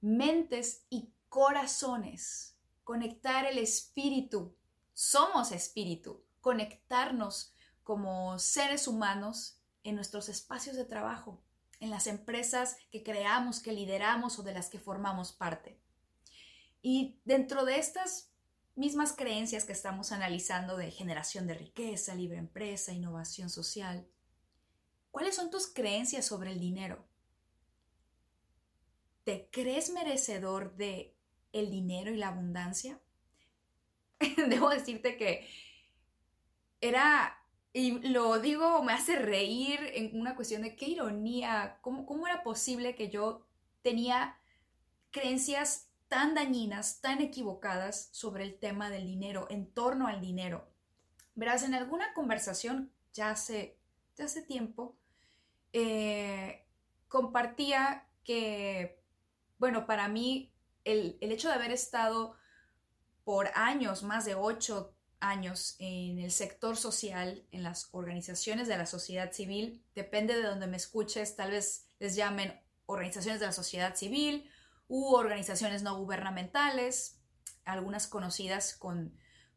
mentes 0.00 0.86
y 0.90 1.14
corazones, 1.28 2.58
conectar 2.82 3.46
el 3.46 3.58
espíritu. 3.58 4.56
Somos 4.92 5.52
espíritu, 5.52 6.24
conectarnos 6.40 7.54
como 7.84 8.40
seres 8.40 8.88
humanos 8.88 9.60
en 9.84 9.94
nuestros 9.94 10.28
espacios 10.28 10.74
de 10.74 10.84
trabajo, 10.84 11.43
en 11.84 11.90
las 11.90 12.06
empresas 12.06 12.76
que 12.90 13.02
creamos, 13.02 13.60
que 13.60 13.72
lideramos 13.72 14.38
o 14.38 14.42
de 14.42 14.54
las 14.54 14.70
que 14.70 14.80
formamos 14.80 15.32
parte. 15.32 15.78
Y 16.82 17.20
dentro 17.24 17.64
de 17.64 17.78
estas 17.78 18.32
mismas 18.74 19.12
creencias 19.12 19.64
que 19.64 19.72
estamos 19.72 20.10
analizando 20.10 20.76
de 20.76 20.90
generación 20.90 21.46
de 21.46 21.54
riqueza, 21.54 22.14
libre 22.14 22.38
empresa, 22.38 22.92
innovación 22.92 23.50
social, 23.50 24.08
¿cuáles 25.10 25.36
son 25.36 25.50
tus 25.50 25.66
creencias 25.66 26.24
sobre 26.24 26.52
el 26.52 26.58
dinero? 26.58 27.06
¿Te 29.24 29.48
crees 29.50 29.90
merecedor 29.90 30.74
de 30.76 31.14
el 31.52 31.70
dinero 31.70 32.10
y 32.10 32.16
la 32.16 32.28
abundancia? 32.28 32.98
Debo 34.48 34.70
decirte 34.70 35.16
que 35.16 35.48
era 36.80 37.43
y 37.76 37.90
lo 38.08 38.38
digo, 38.38 38.84
me 38.84 38.92
hace 38.92 39.16
reír 39.16 39.80
en 39.94 40.18
una 40.18 40.36
cuestión 40.36 40.62
de 40.62 40.76
qué 40.76 40.86
ironía, 40.86 41.78
cómo, 41.80 42.06
cómo 42.06 42.28
era 42.28 42.44
posible 42.44 42.94
que 42.94 43.10
yo 43.10 43.44
tenía 43.82 44.38
creencias 45.10 45.90
tan 46.06 46.36
dañinas, 46.36 47.00
tan 47.00 47.20
equivocadas 47.20 48.10
sobre 48.12 48.44
el 48.44 48.60
tema 48.60 48.90
del 48.90 49.06
dinero, 49.06 49.48
en 49.50 49.66
torno 49.66 50.06
al 50.06 50.20
dinero. 50.20 50.68
Verás, 51.34 51.64
en 51.64 51.74
alguna 51.74 52.14
conversación 52.14 52.92
ya 53.12 53.30
hace, 53.30 53.76
ya 54.14 54.26
hace 54.26 54.42
tiempo, 54.42 54.96
eh, 55.72 56.68
compartía 57.08 58.08
que, 58.22 59.02
bueno, 59.58 59.84
para 59.84 60.06
mí 60.06 60.54
el, 60.84 61.18
el, 61.20 61.32
hecho 61.32 61.48
de 61.48 61.54
haber 61.54 61.72
estado 61.72 62.36
por 63.24 63.50
años, 63.56 64.04
más 64.04 64.24
de 64.24 64.36
ocho, 64.36 64.93
años 65.28 65.76
en 65.78 66.18
el 66.18 66.30
sector 66.30 66.76
social, 66.76 67.46
en 67.50 67.62
las 67.62 67.88
organizaciones 67.92 68.68
de 68.68 68.76
la 68.76 68.86
sociedad 68.86 69.32
civil, 69.32 69.84
depende 69.94 70.36
de 70.36 70.42
donde 70.42 70.66
me 70.66 70.76
escuches, 70.76 71.36
tal 71.36 71.50
vez 71.50 71.88
les 71.98 72.16
llamen 72.16 72.60
organizaciones 72.86 73.40
de 73.40 73.46
la 73.46 73.52
sociedad 73.52 73.96
civil 73.96 74.48
u 74.88 75.14
organizaciones 75.14 75.82
no 75.82 75.96
gubernamentales, 75.96 77.20
algunas 77.64 78.06
conocidas 78.06 78.76
con, 78.76 79.16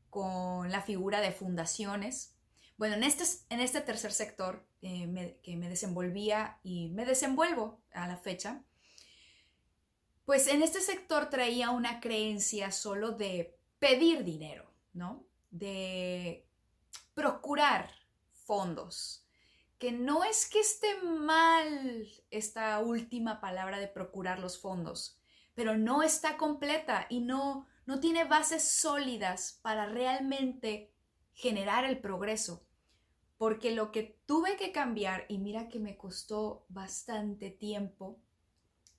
con 0.10 0.72
la 0.72 0.82
figura 0.82 1.22
de 1.22 1.32
fundaciones. 1.32 2.36
Bueno, 2.78 2.96
en 2.96 3.04
este, 3.04 3.24
en 3.50 3.60
este 3.60 3.82
tercer 3.82 4.14
sector 4.14 4.68
eh, 4.82 5.40
que 5.44 5.58
me 5.58 5.70
desenvolvía 5.70 6.60
y 6.64 6.90
me 6.90 7.06
desenvuelvo 7.06 7.82
a 7.92 8.08
la 8.08 8.18
fecha, 8.18 8.64
pues 10.26 10.48
en 10.48 10.62
este 10.62 10.82
sector 10.82 11.30
traía 11.30 11.72
una 11.72 12.00
creencia 12.00 12.72
solo 12.72 13.12
de 13.12 13.58
pedir 13.80 14.24
dinero, 14.24 14.72
¿no? 14.94 15.27
De 15.52 16.48
procurar 17.14 17.92
fondos, 18.46 19.26
que 19.78 19.92
no 19.92 20.24
es 20.24 20.50
que 20.50 20.60
esté 20.60 21.02
mal 21.02 22.08
esta 22.32 22.80
última 22.80 23.40
palabra 23.40 23.80
de 23.80 23.88
procurar 23.88 24.40
los 24.40 24.60
fondos, 24.60 25.20
pero 25.54 25.78
no 25.78 26.04
está 26.04 26.38
completa 26.38 27.08
y 27.10 27.20
no, 27.20 27.68
no 27.86 28.00
tiene 28.00 28.24
bases 28.24 28.64
sólidas 28.64 29.60
para 29.62 29.86
realmente 29.86 30.94
generar 31.34 31.86
el 31.86 32.00
progreso. 32.00 32.66
Porque 33.38 33.72
lo 33.72 33.92
que 33.92 34.20
tuve 34.26 34.58
que 34.58 34.72
cambiar, 34.72 35.26
y 35.30 35.38
mira 35.38 35.70
que 35.70 35.80
me 35.80 35.96
costó 35.96 36.66
bastante 36.70 37.52
tiempo, 37.52 38.20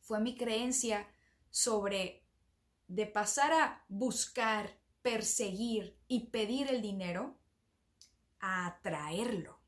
fue 0.01 0.21
mi 0.21 0.37
creencia 0.37 1.09
sobre 1.51 2.25
de 2.87 3.07
pasar 3.07 3.53
a 3.53 3.85
buscar 3.89 4.79
perseguir 5.03 5.98
y 6.09 6.29
pedir 6.31 6.68
el 6.68 6.83
dinero 6.83 7.38
a 8.40 8.66
atraerlo, 8.66 9.61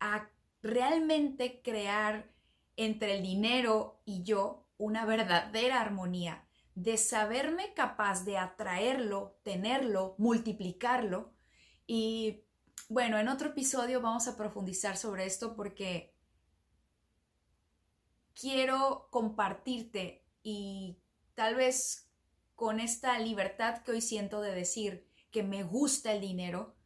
a 0.00 0.28
realmente 0.62 1.62
crear 1.62 2.30
entre 2.76 3.16
el 3.16 3.22
dinero 3.22 4.02
y 4.04 4.22
yo 4.22 4.66
una 4.78 5.04
verdadera 5.04 5.80
armonía, 5.80 6.46
de 6.74 6.96
saberme 6.96 7.74
capaz 7.74 8.24
de 8.24 8.38
atraerlo, 8.38 9.38
tenerlo, 9.42 10.14
multiplicarlo. 10.18 11.32
Y 11.86 12.44
bueno, 12.88 13.18
en 13.18 13.28
otro 13.28 13.50
episodio 13.50 14.00
vamos 14.00 14.26
a 14.28 14.36
profundizar 14.36 14.96
sobre 14.96 15.26
esto 15.26 15.54
porque 15.54 16.14
quiero 18.34 19.08
compartirte 19.10 20.24
y 20.42 20.96
tal 21.34 21.56
vez 21.56 22.09
con 22.60 22.78
esta 22.78 23.18
libertad 23.18 23.80
que 23.80 23.92
hoy 23.92 24.02
siento 24.02 24.42
de 24.42 24.54
decir 24.54 25.08
que 25.30 25.42
me 25.42 25.62
gusta 25.62 26.12
el 26.12 26.20
dinero, 26.20 26.76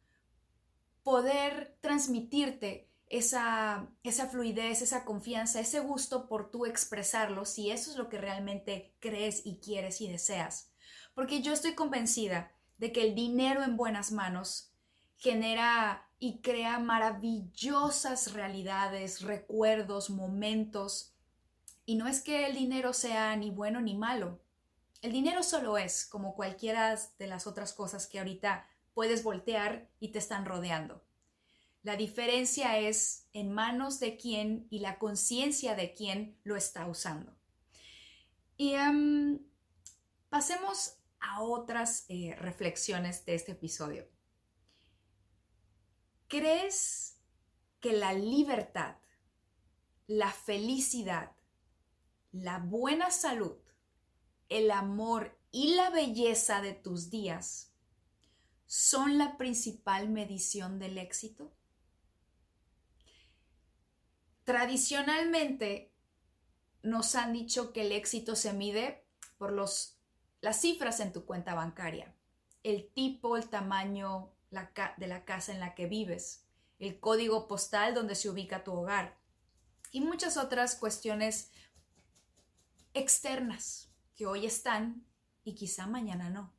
poder 1.03 1.77
transmitirte 1.81 2.89
esa, 3.07 3.89
esa 4.01 4.27
fluidez, 4.29 4.81
esa 4.81 5.03
confianza, 5.03 5.59
ese 5.59 5.81
gusto 5.81 6.29
por 6.29 6.49
tú 6.49 6.65
expresarlo, 6.65 7.43
si 7.43 7.71
eso 7.71 7.91
es 7.91 7.97
lo 7.97 8.07
que 8.07 8.17
realmente 8.17 8.95
crees 9.01 9.45
y 9.45 9.57
quieres 9.57 9.99
y 9.99 10.07
deseas. 10.07 10.71
Porque 11.13 11.41
yo 11.41 11.51
estoy 11.51 11.75
convencida 11.75 12.53
de 12.77 12.93
que 12.93 13.01
el 13.01 13.13
dinero 13.13 13.61
en 13.61 13.75
buenas 13.75 14.13
manos 14.13 14.71
genera 15.17 16.09
y 16.19 16.39
crea 16.39 16.79
maravillosas 16.79 18.31
realidades, 18.31 19.23
recuerdos, 19.23 20.09
momentos. 20.09 21.17
Y 21.85 21.95
no 21.95 22.07
es 22.07 22.21
que 22.21 22.45
el 22.45 22.55
dinero 22.55 22.93
sea 22.93 23.35
ni 23.35 23.51
bueno 23.51 23.81
ni 23.81 23.93
malo, 23.93 24.39
el 25.01 25.11
dinero 25.11 25.43
solo 25.43 25.77
es, 25.77 26.05
como 26.05 26.35
cualquiera 26.35 26.99
de 27.19 27.27
las 27.27 27.47
otras 27.47 27.73
cosas 27.73 28.07
que 28.07 28.19
ahorita 28.19 28.67
puedes 28.93 29.23
voltear 29.23 29.89
y 29.99 30.09
te 30.09 30.19
están 30.19 30.45
rodeando. 30.45 31.03
La 31.83 31.95
diferencia 31.95 32.79
es 32.79 33.27
en 33.33 33.51
manos 33.51 33.99
de 33.99 34.17
quién 34.17 34.65
y 34.71 34.79
la 34.79 34.97
conciencia 34.97 35.75
de 35.75 35.93
quién 35.93 36.39
lo 36.43 36.55
está 36.55 36.87
usando. 36.87 37.37
Y 38.57 38.73
em, 38.73 39.45
pasemos 40.29 40.97
a 41.19 41.41
otras 41.41 42.05
eh, 42.07 42.35
reflexiones 42.39 43.25
de 43.25 43.35
este 43.35 43.51
episodio. 43.51 44.07
¿Crees 46.27 47.19
que 47.79 47.93
la 47.93 48.13
libertad, 48.13 48.95
la 50.07 50.31
felicidad, 50.31 51.35
la 52.31 52.57
buena 52.57 53.11
salud, 53.11 53.57
el 54.49 54.71
amor 54.71 55.37
y 55.51 55.75
la 55.75 55.89
belleza 55.89 56.61
de 56.61 56.73
tus 56.73 57.09
días 57.09 57.71
son 58.65 59.17
la 59.17 59.37
principal 59.37 60.09
medición 60.09 60.79
del 60.79 60.97
éxito? 60.97 61.53
Tradicionalmente 64.43 65.91
nos 66.83 67.15
han 67.15 67.33
dicho 67.33 67.73
que 67.73 67.81
el 67.81 67.91
éxito 67.91 68.35
se 68.35 68.53
mide 68.53 69.05
por 69.37 69.51
los, 69.51 69.97
las 70.41 70.61
cifras 70.61 70.99
en 70.99 71.11
tu 71.11 71.25
cuenta 71.25 71.55
bancaria, 71.55 72.15
el 72.63 72.87
tipo, 72.93 73.37
el 73.37 73.49
tamaño 73.49 74.31
de 74.49 75.07
la 75.07 75.25
casa 75.25 75.51
en 75.51 75.59
la 75.59 75.75
que 75.75 75.87
vives, 75.87 76.45
el 76.79 76.99
código 76.99 77.47
postal 77.47 77.93
donde 77.93 78.15
se 78.15 78.29
ubica 78.29 78.63
tu 78.63 78.73
hogar 78.73 79.17
y 79.91 80.01
muchas 80.01 80.37
otras 80.37 80.75
cuestiones 80.75 81.51
externas 82.93 83.94
que 84.15 84.25
hoy 84.25 84.45
están 84.45 85.05
y 85.43 85.55
quizá 85.55 85.87
mañana 85.87 86.29
no. 86.29 86.53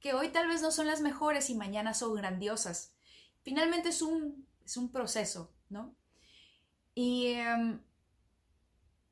Que 0.00 0.14
hoy 0.14 0.30
tal 0.30 0.48
vez 0.48 0.62
no 0.62 0.70
son 0.70 0.86
las 0.86 1.00
mejores 1.00 1.50
y 1.50 1.54
mañana 1.54 1.94
son 1.94 2.14
grandiosas. 2.14 2.94
Finalmente 3.42 3.90
es 3.90 4.02
un, 4.02 4.46
es 4.64 4.76
un 4.76 4.90
proceso, 4.90 5.52
¿no? 5.68 5.94
Y, 6.94 7.26
em, 7.28 7.82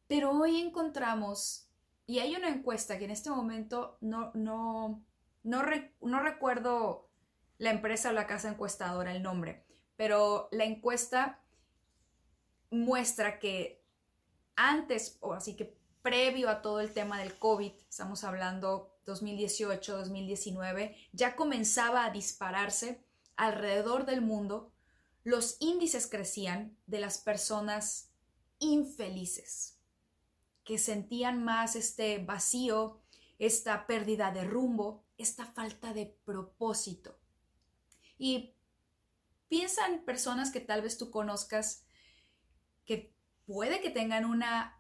pero 0.07 0.33
hoy 0.33 0.61
encontramos, 0.61 1.69
y 2.07 2.19
hay 2.19 2.35
una 2.35 2.49
encuesta 2.49 2.99
que 2.99 3.05
en 3.05 3.11
este 3.11 3.31
momento 3.31 3.99
no, 4.01 4.33
no, 4.35 5.05
no, 5.45 5.63
no 6.01 6.21
recuerdo 6.21 7.09
la 7.59 7.71
empresa 7.71 8.11
o 8.11 8.13
la 8.13 8.27
casa 8.27 8.49
encuestadora, 8.49 9.15
el 9.15 9.23
nombre, 9.23 9.65
pero 9.97 10.49
la 10.53 10.65
encuesta 10.65 11.43
muestra 12.71 13.39
que 13.39 13.83
antes, 14.57 15.19
o 15.21 15.35
así 15.35 15.57
que 15.57 15.78
previo 16.09 16.49
a 16.49 16.62
todo 16.62 16.81
el 16.81 16.94
tema 16.94 17.18
del 17.18 17.38
COVID, 17.38 17.71
estamos 17.87 18.25
hablando 18.25 18.99
2018, 19.05 19.99
2019, 19.99 20.97
ya 21.12 21.37
comenzaba 21.37 22.07
a 22.07 22.11
dispararse 22.11 23.05
alrededor 23.37 24.07
del 24.07 24.23
mundo, 24.23 24.73
los 25.23 25.59
índices 25.61 26.07
crecían 26.07 26.79
de 26.87 27.01
las 27.01 27.18
personas 27.18 28.11
infelices, 28.59 29.77
que 30.64 30.79
sentían 30.79 31.44
más 31.44 31.77
este 31.77 32.25
vacío, 32.25 33.03
esta 33.38 33.87
pérdida 33.87 34.31
de 34.31 34.44
rumbo, 34.44 35.05
esta 35.18 35.44
falta 35.44 35.92
de 35.92 36.07
propósito. 36.25 37.18
Y 38.16 38.55
piensa 39.49 39.87
en 39.87 40.03
personas 40.07 40.51
que 40.53 40.61
tal 40.61 40.81
vez 40.81 40.97
tú 40.97 41.11
conozcas 41.11 41.85
que 42.87 43.12
puede 43.44 43.83
que 43.83 43.90
tengan 43.90 44.25
una 44.25 44.78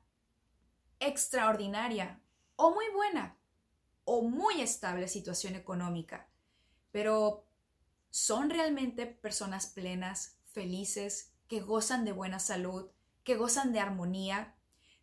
extraordinaria 1.00 2.20
o 2.56 2.70
muy 2.70 2.86
buena 2.94 3.36
o 4.04 4.22
muy 4.22 4.60
estable 4.60 5.06
situación 5.08 5.54
económica, 5.54 6.28
pero 6.90 7.44
son 8.10 8.50
realmente 8.50 9.06
personas 9.06 9.66
plenas, 9.66 10.38
felices, 10.52 11.32
que 11.46 11.60
gozan 11.60 12.04
de 12.04 12.12
buena 12.12 12.38
salud, 12.38 12.90
que 13.22 13.36
gozan 13.36 13.72
de 13.72 13.80
armonía, 13.80 14.54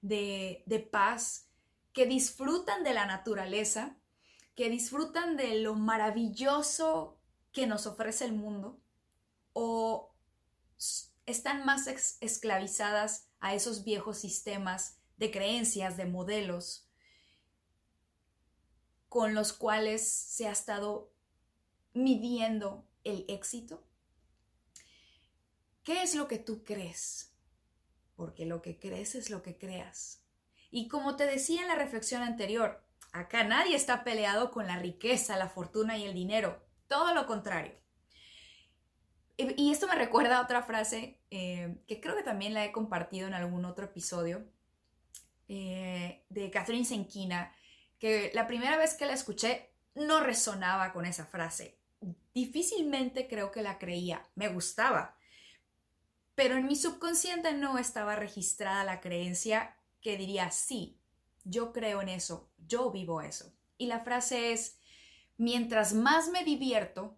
de, 0.02 0.64
de 0.66 0.80
paz, 0.80 1.48
que 1.94 2.06
disfrutan 2.06 2.84
de 2.84 2.94
la 2.94 3.06
naturaleza, 3.06 3.96
que 4.56 4.70
disfrutan 4.70 5.38
de 5.38 5.60
lo 5.60 5.76
maravilloso 5.76 7.18
que 7.52 7.68
nos 7.68 7.86
ofrece 7.86 8.26
el 8.26 8.34
mundo, 8.34 8.80
o 9.54 10.14
están 11.26 11.66
más 11.66 11.88
esclavizadas 12.22 13.28
a 13.40 13.54
esos 13.54 13.84
viejos 13.84 14.18
sistemas 14.18 14.98
de 15.18 15.32
creencias, 15.32 15.98
de 15.98 16.06
modelos, 16.06 16.90
con 19.10 19.34
los 19.34 19.54
cuales 19.54 20.08
se 20.08 20.48
ha 20.48 20.52
estado 20.52 21.12
midiendo 21.94 22.86
el 23.04 23.26
éxito? 23.28 23.84
¿Qué 25.84 26.02
es 26.02 26.16
lo 26.16 26.28
que 26.28 26.40
tú 26.40 26.64
crees? 26.64 27.34
Porque 28.16 28.46
lo 28.46 28.62
que 28.62 28.80
crees 28.80 29.16
es 29.16 29.30
lo 29.30 29.44
que 29.44 29.58
creas. 29.58 30.24
Y 30.72 30.88
como 30.88 31.16
te 31.16 31.26
decía 31.26 31.62
en 31.62 31.68
la 31.68 31.76
reflexión 31.76 32.24
anterior, 32.24 32.84
acá 33.12 33.44
nadie 33.44 33.76
está 33.76 34.04
peleado 34.04 34.52
con 34.52 34.68
la 34.68 34.80
riqueza, 34.80 35.38
la 35.38 35.48
fortuna 35.48 35.98
y 35.98 36.06
el 36.06 36.14
dinero. 36.14 36.62
Todo 36.88 37.14
lo 37.14 37.28
contrario. 37.28 37.74
Y 39.38 39.72
esto 39.72 39.88
me 39.88 39.96
recuerda 39.96 40.38
a 40.38 40.44
otra 40.44 40.64
frase 40.64 41.20
eh, 41.30 41.78
que 41.88 42.00
creo 42.00 42.16
que 42.16 42.24
también 42.24 42.54
la 42.54 42.66
he 42.66 42.72
compartido 42.72 43.28
en 43.28 43.34
algún 43.34 43.66
otro 43.66 43.86
episodio 43.86 44.46
eh, 45.48 46.26
de 46.30 46.52
Catherine 46.52 46.86
Senquina, 46.86 47.54
que 48.00 48.32
la 48.34 48.48
primera 48.48 48.78
vez 48.78 48.96
que 48.96 49.06
la 49.06 49.14
escuché 49.14 49.72
no 49.96 50.20
resonaba 50.20 50.92
con 50.94 51.06
esa 51.06 51.26
frase. 51.26 51.80
Difícilmente 52.34 53.28
creo 53.28 53.52
que 53.52 53.62
la 53.62 53.80
creía, 53.80 54.28
me 54.36 54.50
gustaba, 54.50 55.18
pero 56.36 56.58
en 56.58 56.68
mi 56.68 56.76
subconsciente 56.76 57.54
no 57.54 57.78
estaba 57.78 58.16
registrada 58.16 58.84
la 58.84 59.00
creencia 59.00 59.78
que 60.02 60.18
diría, 60.18 60.52
sí, 60.52 61.00
yo 61.46 61.72
creo 61.72 62.02
en 62.02 62.10
eso, 62.10 62.52
yo 62.58 62.92
vivo 62.92 63.22
eso. 63.22 63.54
Y 63.78 63.88
la 63.88 64.02
frase 64.02 64.52
es, 64.52 64.78
mientras 65.38 65.94
más 65.94 66.30
me 66.30 66.44
divierto, 66.44 67.18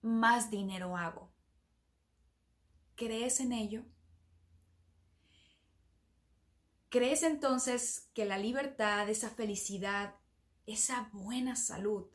más 0.00 0.50
dinero 0.50 0.96
hago. 0.96 1.30
¿Crees 2.94 3.40
en 3.40 3.52
ello? 3.52 3.84
¿Crees 6.94 7.24
entonces 7.24 8.08
que 8.14 8.24
la 8.24 8.38
libertad, 8.38 9.08
esa 9.08 9.28
felicidad, 9.28 10.14
esa 10.64 11.10
buena 11.12 11.56
salud, 11.56 12.06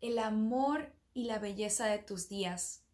el 0.00 0.18
amor 0.18 0.92
y 1.14 1.26
la 1.26 1.38
belleza 1.38 1.86
de 1.86 2.00
tus 2.00 2.28
días 2.28 2.84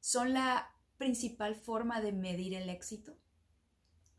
son 0.00 0.32
la 0.32 0.74
principal 0.98 1.54
forma 1.54 2.00
de 2.00 2.10
medir 2.10 2.54
el 2.54 2.68
éxito? 2.68 3.16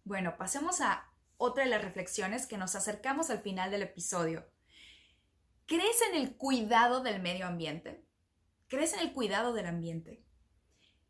Bueno, 0.05 0.37
pasemos 0.37 0.79
a 0.79 1.11
otra 1.35 1.65
de 1.65 1.69
las 1.69 1.83
reflexiones 1.83 2.47
que 2.47 2.57
nos 2.57 2.75
acercamos 2.75 3.29
al 3.29 3.39
final 3.39 3.69
del 3.69 3.81
episodio. 3.81 4.49
¿Crees 5.65 6.01
en 6.09 6.15
el 6.15 6.37
cuidado 6.37 7.03
del 7.03 7.21
medio 7.21 7.45
ambiente? 7.45 8.05
¿Crees 8.69 8.93
en 8.93 9.01
el 9.01 9.11
cuidado 9.11 9.51
del 9.51 9.65
ambiente? 9.65 10.23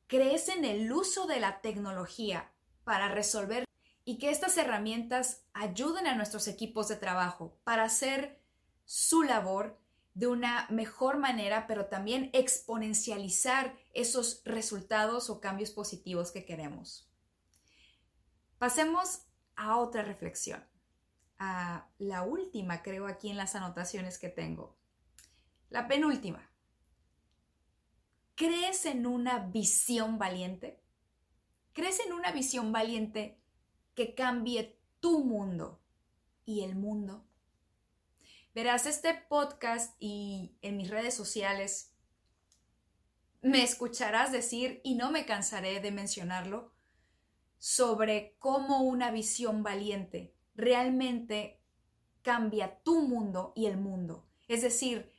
¿Crees 0.08 0.50
en 0.50 0.66
el 0.66 0.92
uso 0.92 1.28
de 1.28 1.40
la 1.40 1.62
tecnología 1.62 2.52
para 2.84 3.08
resolver 3.08 3.67
y 4.08 4.20
que 4.20 4.30
estas 4.30 4.58
herramientas 4.58 5.44
ayuden 5.54 6.08
a 6.08 6.16
nuestros 6.16 6.48
equipos 6.48 6.88
de 6.88 6.96
trabajo 6.96 7.60
para 7.66 7.84
hacer 7.84 8.42
su 8.86 9.22
labor 9.22 9.82
de 10.14 10.28
una 10.28 10.66
mejor 10.70 11.18
manera, 11.18 11.68
pero 11.68 11.88
también 11.88 12.30
exponencializar 12.32 13.78
esos 13.94 14.44
resultados 14.46 15.30
o 15.30 15.42
cambios 15.42 15.72
positivos 15.72 16.32
que 16.32 16.46
queremos. 16.46 17.12
Pasemos 18.58 19.24
a 19.58 19.76
otra 19.76 20.04
reflexión, 20.04 20.66
a 21.38 21.90
la 21.98 22.24
última, 22.24 22.84
creo, 22.84 23.08
aquí 23.08 23.30
en 23.30 23.36
las 23.36 23.56
anotaciones 23.56 24.18
que 24.18 24.30
tengo. 24.30 24.78
La 25.68 25.90
penúltima. 25.90 26.50
¿Crees 28.36 28.86
en 28.86 29.06
una 29.06 29.40
visión 29.40 30.18
valiente? 30.18 30.82
¿Crees 31.74 32.00
en 32.00 32.14
una 32.14 32.32
visión 32.32 32.72
valiente 32.72 33.42
que 33.98 34.14
cambie 34.14 34.80
tu 35.00 35.26
mundo 35.26 35.82
y 36.46 36.62
el 36.62 36.76
mundo. 36.76 37.26
Verás, 38.54 38.86
este 38.86 39.16
podcast 39.16 39.96
y 40.00 40.56
en 40.62 40.78
mis 40.78 40.92
redes 40.92 41.16
sociales 41.16 41.96
me 43.42 43.64
escucharás 43.64 44.32
decir, 44.32 44.82
y 44.84 44.94
no 44.94 45.10
me 45.10 45.26
cansaré 45.26 45.80
de 45.80 45.92
mencionarlo, 45.92 46.76
sobre 47.58 48.36
cómo 48.38 48.82
una 48.82 49.10
visión 49.10 49.64
valiente 49.64 50.36
realmente 50.54 51.60
cambia 52.22 52.78
tu 52.84 53.02
mundo 53.02 53.52
y 53.56 53.66
el 53.66 53.78
mundo. 53.78 54.28
Es 54.48 54.62
decir, 54.62 55.12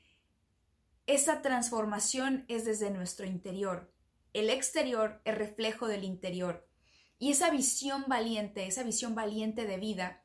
esa 1.09 1.43
transformación 1.43 2.45
es 2.47 2.65
desde 2.65 2.91
nuestro 2.91 3.27
interior. 3.27 3.93
El 4.35 4.51
exterior 4.51 5.21
es 5.25 5.37
reflejo 5.37 5.89
del 5.89 6.05
interior. 6.05 6.68
Y 7.19 7.31
esa 7.31 7.51
visión 7.51 8.05
valiente, 8.07 8.67
esa 8.67 8.83
visión 8.83 9.15
valiente 9.15 9.67
de 9.67 9.77
vida, 9.79 10.23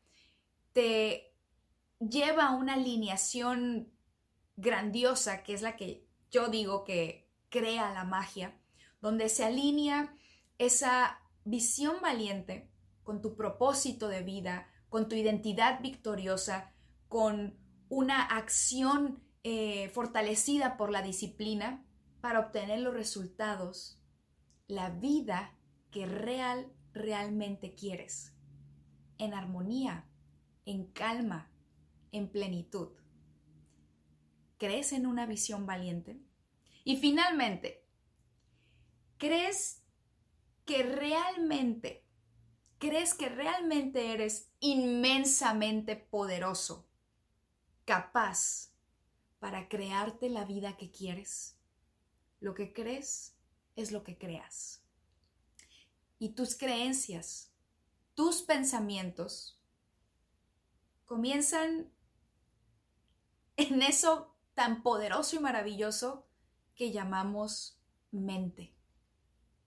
te 0.74 1.36
lleva 2.00 2.48
a 2.48 2.56
una 2.56 2.76
alineación 2.76 3.92
grandiosa, 4.56 5.44
que 5.44 5.54
es 5.54 5.62
la 5.62 5.76
que 5.76 6.08
yo 6.30 6.50
digo 6.50 6.84
que 6.84 7.30
crea 7.50 7.94
la 7.94 8.04
magia, 8.04 8.60
donde 9.02 9.30
se 9.30 9.44
alinea 9.44 10.16
esa 10.58 11.20
visión 11.46 11.96
valiente 12.02 12.70
con 13.04 13.22
tu 13.22 13.36
propósito 13.36 14.08
de 14.08 14.22
vida, 14.22 14.70
con 14.90 15.10
tu 15.10 15.16
identidad 15.16 15.82
victoriosa, 15.82 16.74
con 17.08 17.58
una 17.90 18.24
acción 18.24 19.24
eh, 19.44 19.90
fortalecida 19.90 20.78
por 20.78 20.90
la 20.90 21.02
disciplina 21.02 21.86
para 22.22 22.40
obtener 22.40 22.80
los 22.80 22.94
resultados, 22.94 24.02
la 24.68 24.90
vida 24.90 25.58
que 25.92 26.06
real, 26.06 26.72
realmente 26.94 27.74
quieres, 27.76 28.34
en 29.18 29.34
armonía, 29.34 30.06
en 30.66 30.86
calma, 30.86 31.52
en 32.12 32.30
plenitud. 32.30 32.90
¿Crees 34.58 34.94
en 34.94 35.08
una 35.08 35.26
visión 35.26 35.66
valiente? 35.66 36.20
Y 36.84 36.98
finalmente, 36.98 37.86
¿crees 39.18 39.84
que 40.66 40.84
realmente, 40.84 42.06
crees 42.78 43.14
que 43.14 43.30
realmente 43.30 44.14
eres 44.14 44.52
inmensamente 44.60 45.96
poderoso, 45.96 46.88
capaz 47.86 48.74
para 49.40 49.68
crearte 49.68 50.30
la 50.30 50.46
vida 50.46 50.78
que 50.78 50.92
quieres? 50.92 51.58
Lo 52.40 52.54
que 52.54 52.74
crees 52.74 53.36
es 53.76 53.92
lo 53.92 54.04
que 54.04 54.18
creas. 54.18 54.83
Y 56.24 56.30
tus 56.30 56.56
creencias, 56.56 57.52
tus 58.14 58.44
pensamientos, 58.44 59.60
comienzan 61.04 61.92
en 63.58 63.82
eso 63.82 64.34
tan 64.54 64.84
poderoso 64.84 65.36
y 65.36 65.40
maravilloso 65.40 66.26
que 66.76 66.94
llamamos 66.94 67.78
mente. 68.12 68.74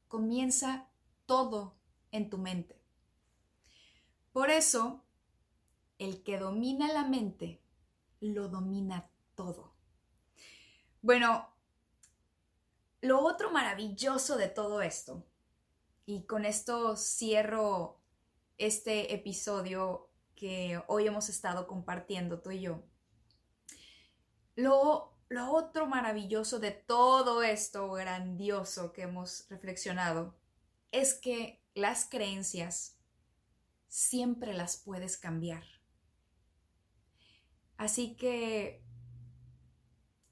Comienza 0.09 0.89
todo 1.27 1.77
en 2.11 2.31
tu 2.31 2.39
mente. 2.39 2.83
Por 4.33 4.49
eso, 4.49 5.05
el 5.99 6.23
que 6.23 6.39
domina 6.39 6.91
la 6.91 7.05
mente, 7.05 7.63
lo 8.19 8.49
domina 8.49 9.11
todo. 9.35 9.75
Bueno, 11.03 11.51
lo 13.03 13.21
otro 13.21 13.51
maravilloso 13.51 14.39
de 14.39 14.49
todo 14.49 14.81
esto, 14.81 15.23
y 16.07 16.25
con 16.25 16.45
esto 16.45 16.97
cierro 16.97 18.01
este 18.57 19.15
episodio 19.15 20.09
que 20.35 20.83
hoy 20.87 21.07
hemos 21.07 21.29
estado 21.29 21.67
compartiendo 21.67 22.41
tú 22.41 22.53
y 22.53 22.61
yo, 22.61 22.83
lo, 24.55 25.13
lo 25.29 25.53
otro 25.53 25.87
maravilloso 25.87 26.59
de 26.59 26.71
todo 26.71 27.43
esto 27.43 27.91
grandioso 27.93 28.93
que 28.93 29.03
hemos 29.03 29.47
reflexionado 29.51 30.35
es 30.93 31.13
que 31.15 31.63
las 31.75 32.09
creencias 32.09 32.99
siempre 33.89 34.55
las 34.55 34.79
puedes 34.79 35.19
cambiar. 35.19 35.65
Así 37.77 38.17
que 38.17 38.83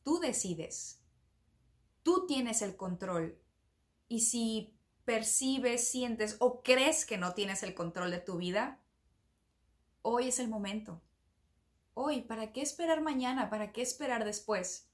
tú 0.03 0.19
decides 0.21 1.05
Tú 2.05 2.27
tienes 2.27 2.61
el 2.63 2.77
control. 2.77 3.41
Y 4.09 4.21
si 4.21 4.74
percibes, 5.05 5.89
sientes 5.89 6.37
o 6.41 6.63
crees 6.63 7.05
que 7.05 7.19
no 7.19 7.35
tienes 7.35 7.63
el 7.63 7.75
control 7.75 8.11
de 8.11 8.21
tu 8.21 8.37
vida, 8.37 8.81
hoy 10.03 10.29
es 10.29 10.39
el 10.39 10.49
momento. 10.49 11.03
Hoy, 11.95 12.23
¿para 12.23 12.53
qué 12.53 12.61
esperar 12.61 13.01
mañana? 13.03 13.51
¿Para 13.51 13.73
qué 13.73 13.83
esperar 13.83 14.25
después? 14.25 14.89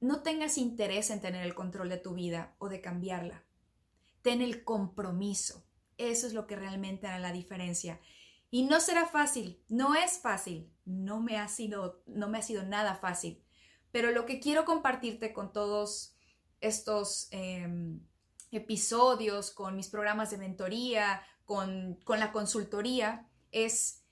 No 0.00 0.22
tengas 0.22 0.58
interés 0.58 1.10
en 1.10 1.20
tener 1.20 1.44
el 1.44 1.54
control 1.54 1.88
de 1.88 1.96
tu 1.96 2.14
vida 2.14 2.54
o 2.58 2.68
de 2.68 2.80
cambiarla. 2.80 3.44
Ten 4.22 4.42
el 4.42 4.62
compromiso. 4.62 5.64
Eso 5.96 6.26
es 6.28 6.34
lo 6.34 6.46
que 6.46 6.54
realmente 6.54 7.08
hará 7.08 7.18
la 7.18 7.32
diferencia. 7.32 8.00
Y 8.50 8.62
no 8.62 8.80
será 8.80 9.06
fácil, 9.06 9.62
no 9.68 9.94
es 9.94 10.20
fácil, 10.20 10.72
no 10.84 11.20
me 11.20 11.36
ha 11.36 11.48
sido, 11.48 12.02
no 12.06 12.28
me 12.28 12.38
ha 12.38 12.42
sido 12.42 12.62
nada 12.62 12.94
fácil. 12.94 13.42
Pero 13.90 14.12
lo 14.12 14.24
que 14.24 14.40
quiero 14.40 14.64
compartirte 14.64 15.32
con 15.32 15.52
todos 15.52 16.14
estos 16.60 17.28
em, 17.30 18.00
episodios, 18.50 19.50
con 19.50 19.76
mis 19.76 19.88
programas 19.88 20.30
de 20.30 20.38
mentoría, 20.38 21.22
con, 21.44 21.98
con 22.04 22.20
la 22.20 22.32
consultoría, 22.32 23.28
es 23.50 24.04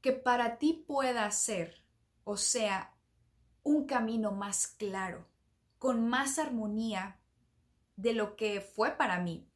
que 0.00 0.12
para 0.12 0.58
ti 0.58 0.84
pueda 0.86 1.30
ser, 1.30 1.82
o 2.24 2.36
sea, 2.36 2.96
un 3.62 3.86
camino 3.86 4.32
más 4.32 4.66
claro, 4.66 5.28
con 5.78 6.08
más 6.08 6.38
armonía 6.38 7.20
de 7.96 8.12
lo 8.12 8.36
que 8.36 8.60
fue 8.60 8.92
para 8.92 9.18
mí. 9.20 9.50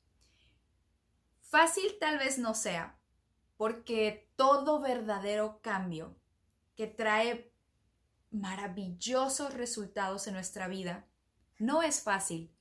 Fácil 1.42 1.96
tal 2.00 2.18
vez 2.18 2.38
no 2.38 2.54
sea, 2.54 2.98
porque 3.56 4.30
todo 4.36 4.80
verdadero 4.80 5.60
cambio 5.62 6.16
que 6.76 6.86
trae 6.86 7.52
maravillosos 8.30 9.54
resultados 9.54 10.26
en 10.26 10.34
nuestra 10.34 10.68
vida. 10.68 11.06
No 11.58 11.82
es 11.82 12.02
fácil, 12.02 12.54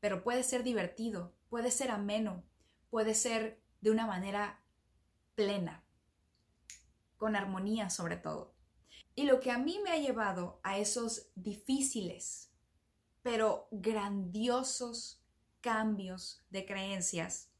pero 0.00 0.22
puede 0.22 0.42
ser 0.42 0.62
divertido, 0.62 1.34
puede 1.48 1.70
ser 1.70 1.90
ameno, 1.90 2.44
puede 2.90 3.14
ser 3.14 3.60
de 3.80 3.90
una 3.90 4.06
manera 4.06 4.62
plena, 5.34 5.84
con 7.16 7.36
armonía 7.36 7.90
sobre 7.90 8.16
todo. 8.16 8.54
Y 9.14 9.24
lo 9.24 9.40
que 9.40 9.50
a 9.50 9.58
mí 9.58 9.80
me 9.82 9.90
ha 9.90 9.98
llevado 9.98 10.60
a 10.62 10.78
esos 10.78 11.30
difíciles, 11.34 12.52
pero 13.22 13.68
grandiosos 13.70 15.22
cambios 15.60 16.44
de 16.50 16.64
creencias, 16.64 17.50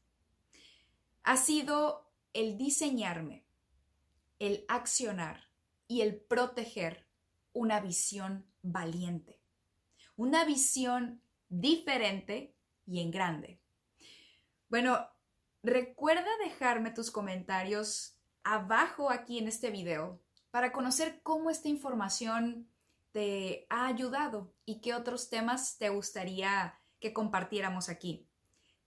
ha 1.23 1.37
sido 1.37 2.09
el 2.33 2.57
diseñarme, 2.57 3.45
el 4.39 4.65
accionar 4.67 5.49
y 5.87 6.01
el 6.01 6.15
proteger 6.15 7.07
una 7.53 7.81
visión 7.81 8.45
valiente, 8.61 9.41
una 10.15 10.45
visión 10.45 11.21
diferente 11.49 12.55
y 12.85 13.01
en 13.01 13.11
grande. 13.11 13.59
Bueno, 14.69 15.07
recuerda 15.63 16.29
dejarme 16.43 16.91
tus 16.91 17.11
comentarios 17.11 18.15
abajo 18.43 19.11
aquí 19.11 19.39
en 19.39 19.47
este 19.47 19.71
video 19.71 20.21
para 20.51 20.71
conocer 20.71 21.21
cómo 21.21 21.49
esta 21.49 21.67
información 21.67 22.69
te 23.11 23.65
ha 23.69 23.87
ayudado 23.87 24.53
y 24.65 24.81
qué 24.81 24.93
otros 24.93 25.29
temas 25.29 25.77
te 25.77 25.89
gustaría 25.89 26.79
que 26.99 27.13
compartiéramos 27.13 27.89
aquí. 27.89 28.27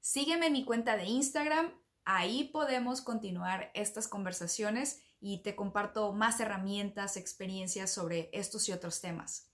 Sígueme 0.01 0.47
en 0.47 0.53
mi 0.53 0.65
cuenta 0.65 0.97
de 0.97 1.05
Instagram, 1.05 1.73
ahí 2.05 2.45
podemos 2.45 3.01
continuar 3.01 3.71
estas 3.75 4.09
conversaciones 4.09 5.03
y 5.21 5.43
te 5.43 5.55
comparto 5.55 6.13
más 6.13 6.41
herramientas, 6.41 7.17
experiencias 7.17 7.93
sobre 7.93 8.29
estos 8.33 8.69
y 8.69 8.73
otros 8.73 9.01
temas. 9.01 9.49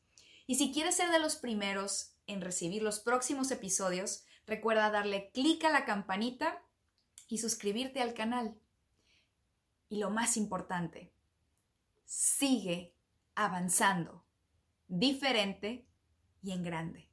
Y 0.47 0.55
si 0.55 0.73
quieres 0.73 0.97
ser 0.97 1.11
de 1.11 1.19
los 1.19 1.37
primeros 1.37 2.15
en 2.29 2.41
recibir 2.41 2.83
los 2.83 3.01
próximos 3.01 3.51
episodios, 3.51 4.25
recuerda 4.47 4.91
darle 4.91 5.31
clic 5.33 5.65
a 5.65 5.71
la 5.71 5.85
campanita 5.85 6.63
y 7.27 7.39
suscribirte 7.39 8.01
al 8.01 8.15
canal. 8.15 8.57
Y 9.89 9.99
lo 9.99 10.11
más 10.11 10.37
importante, 10.37 11.13
sigue 12.05 12.95
avanzando, 13.35 14.25
diferente 14.87 15.87
y 16.43 16.53
en 16.53 16.63
grande. 16.63 17.08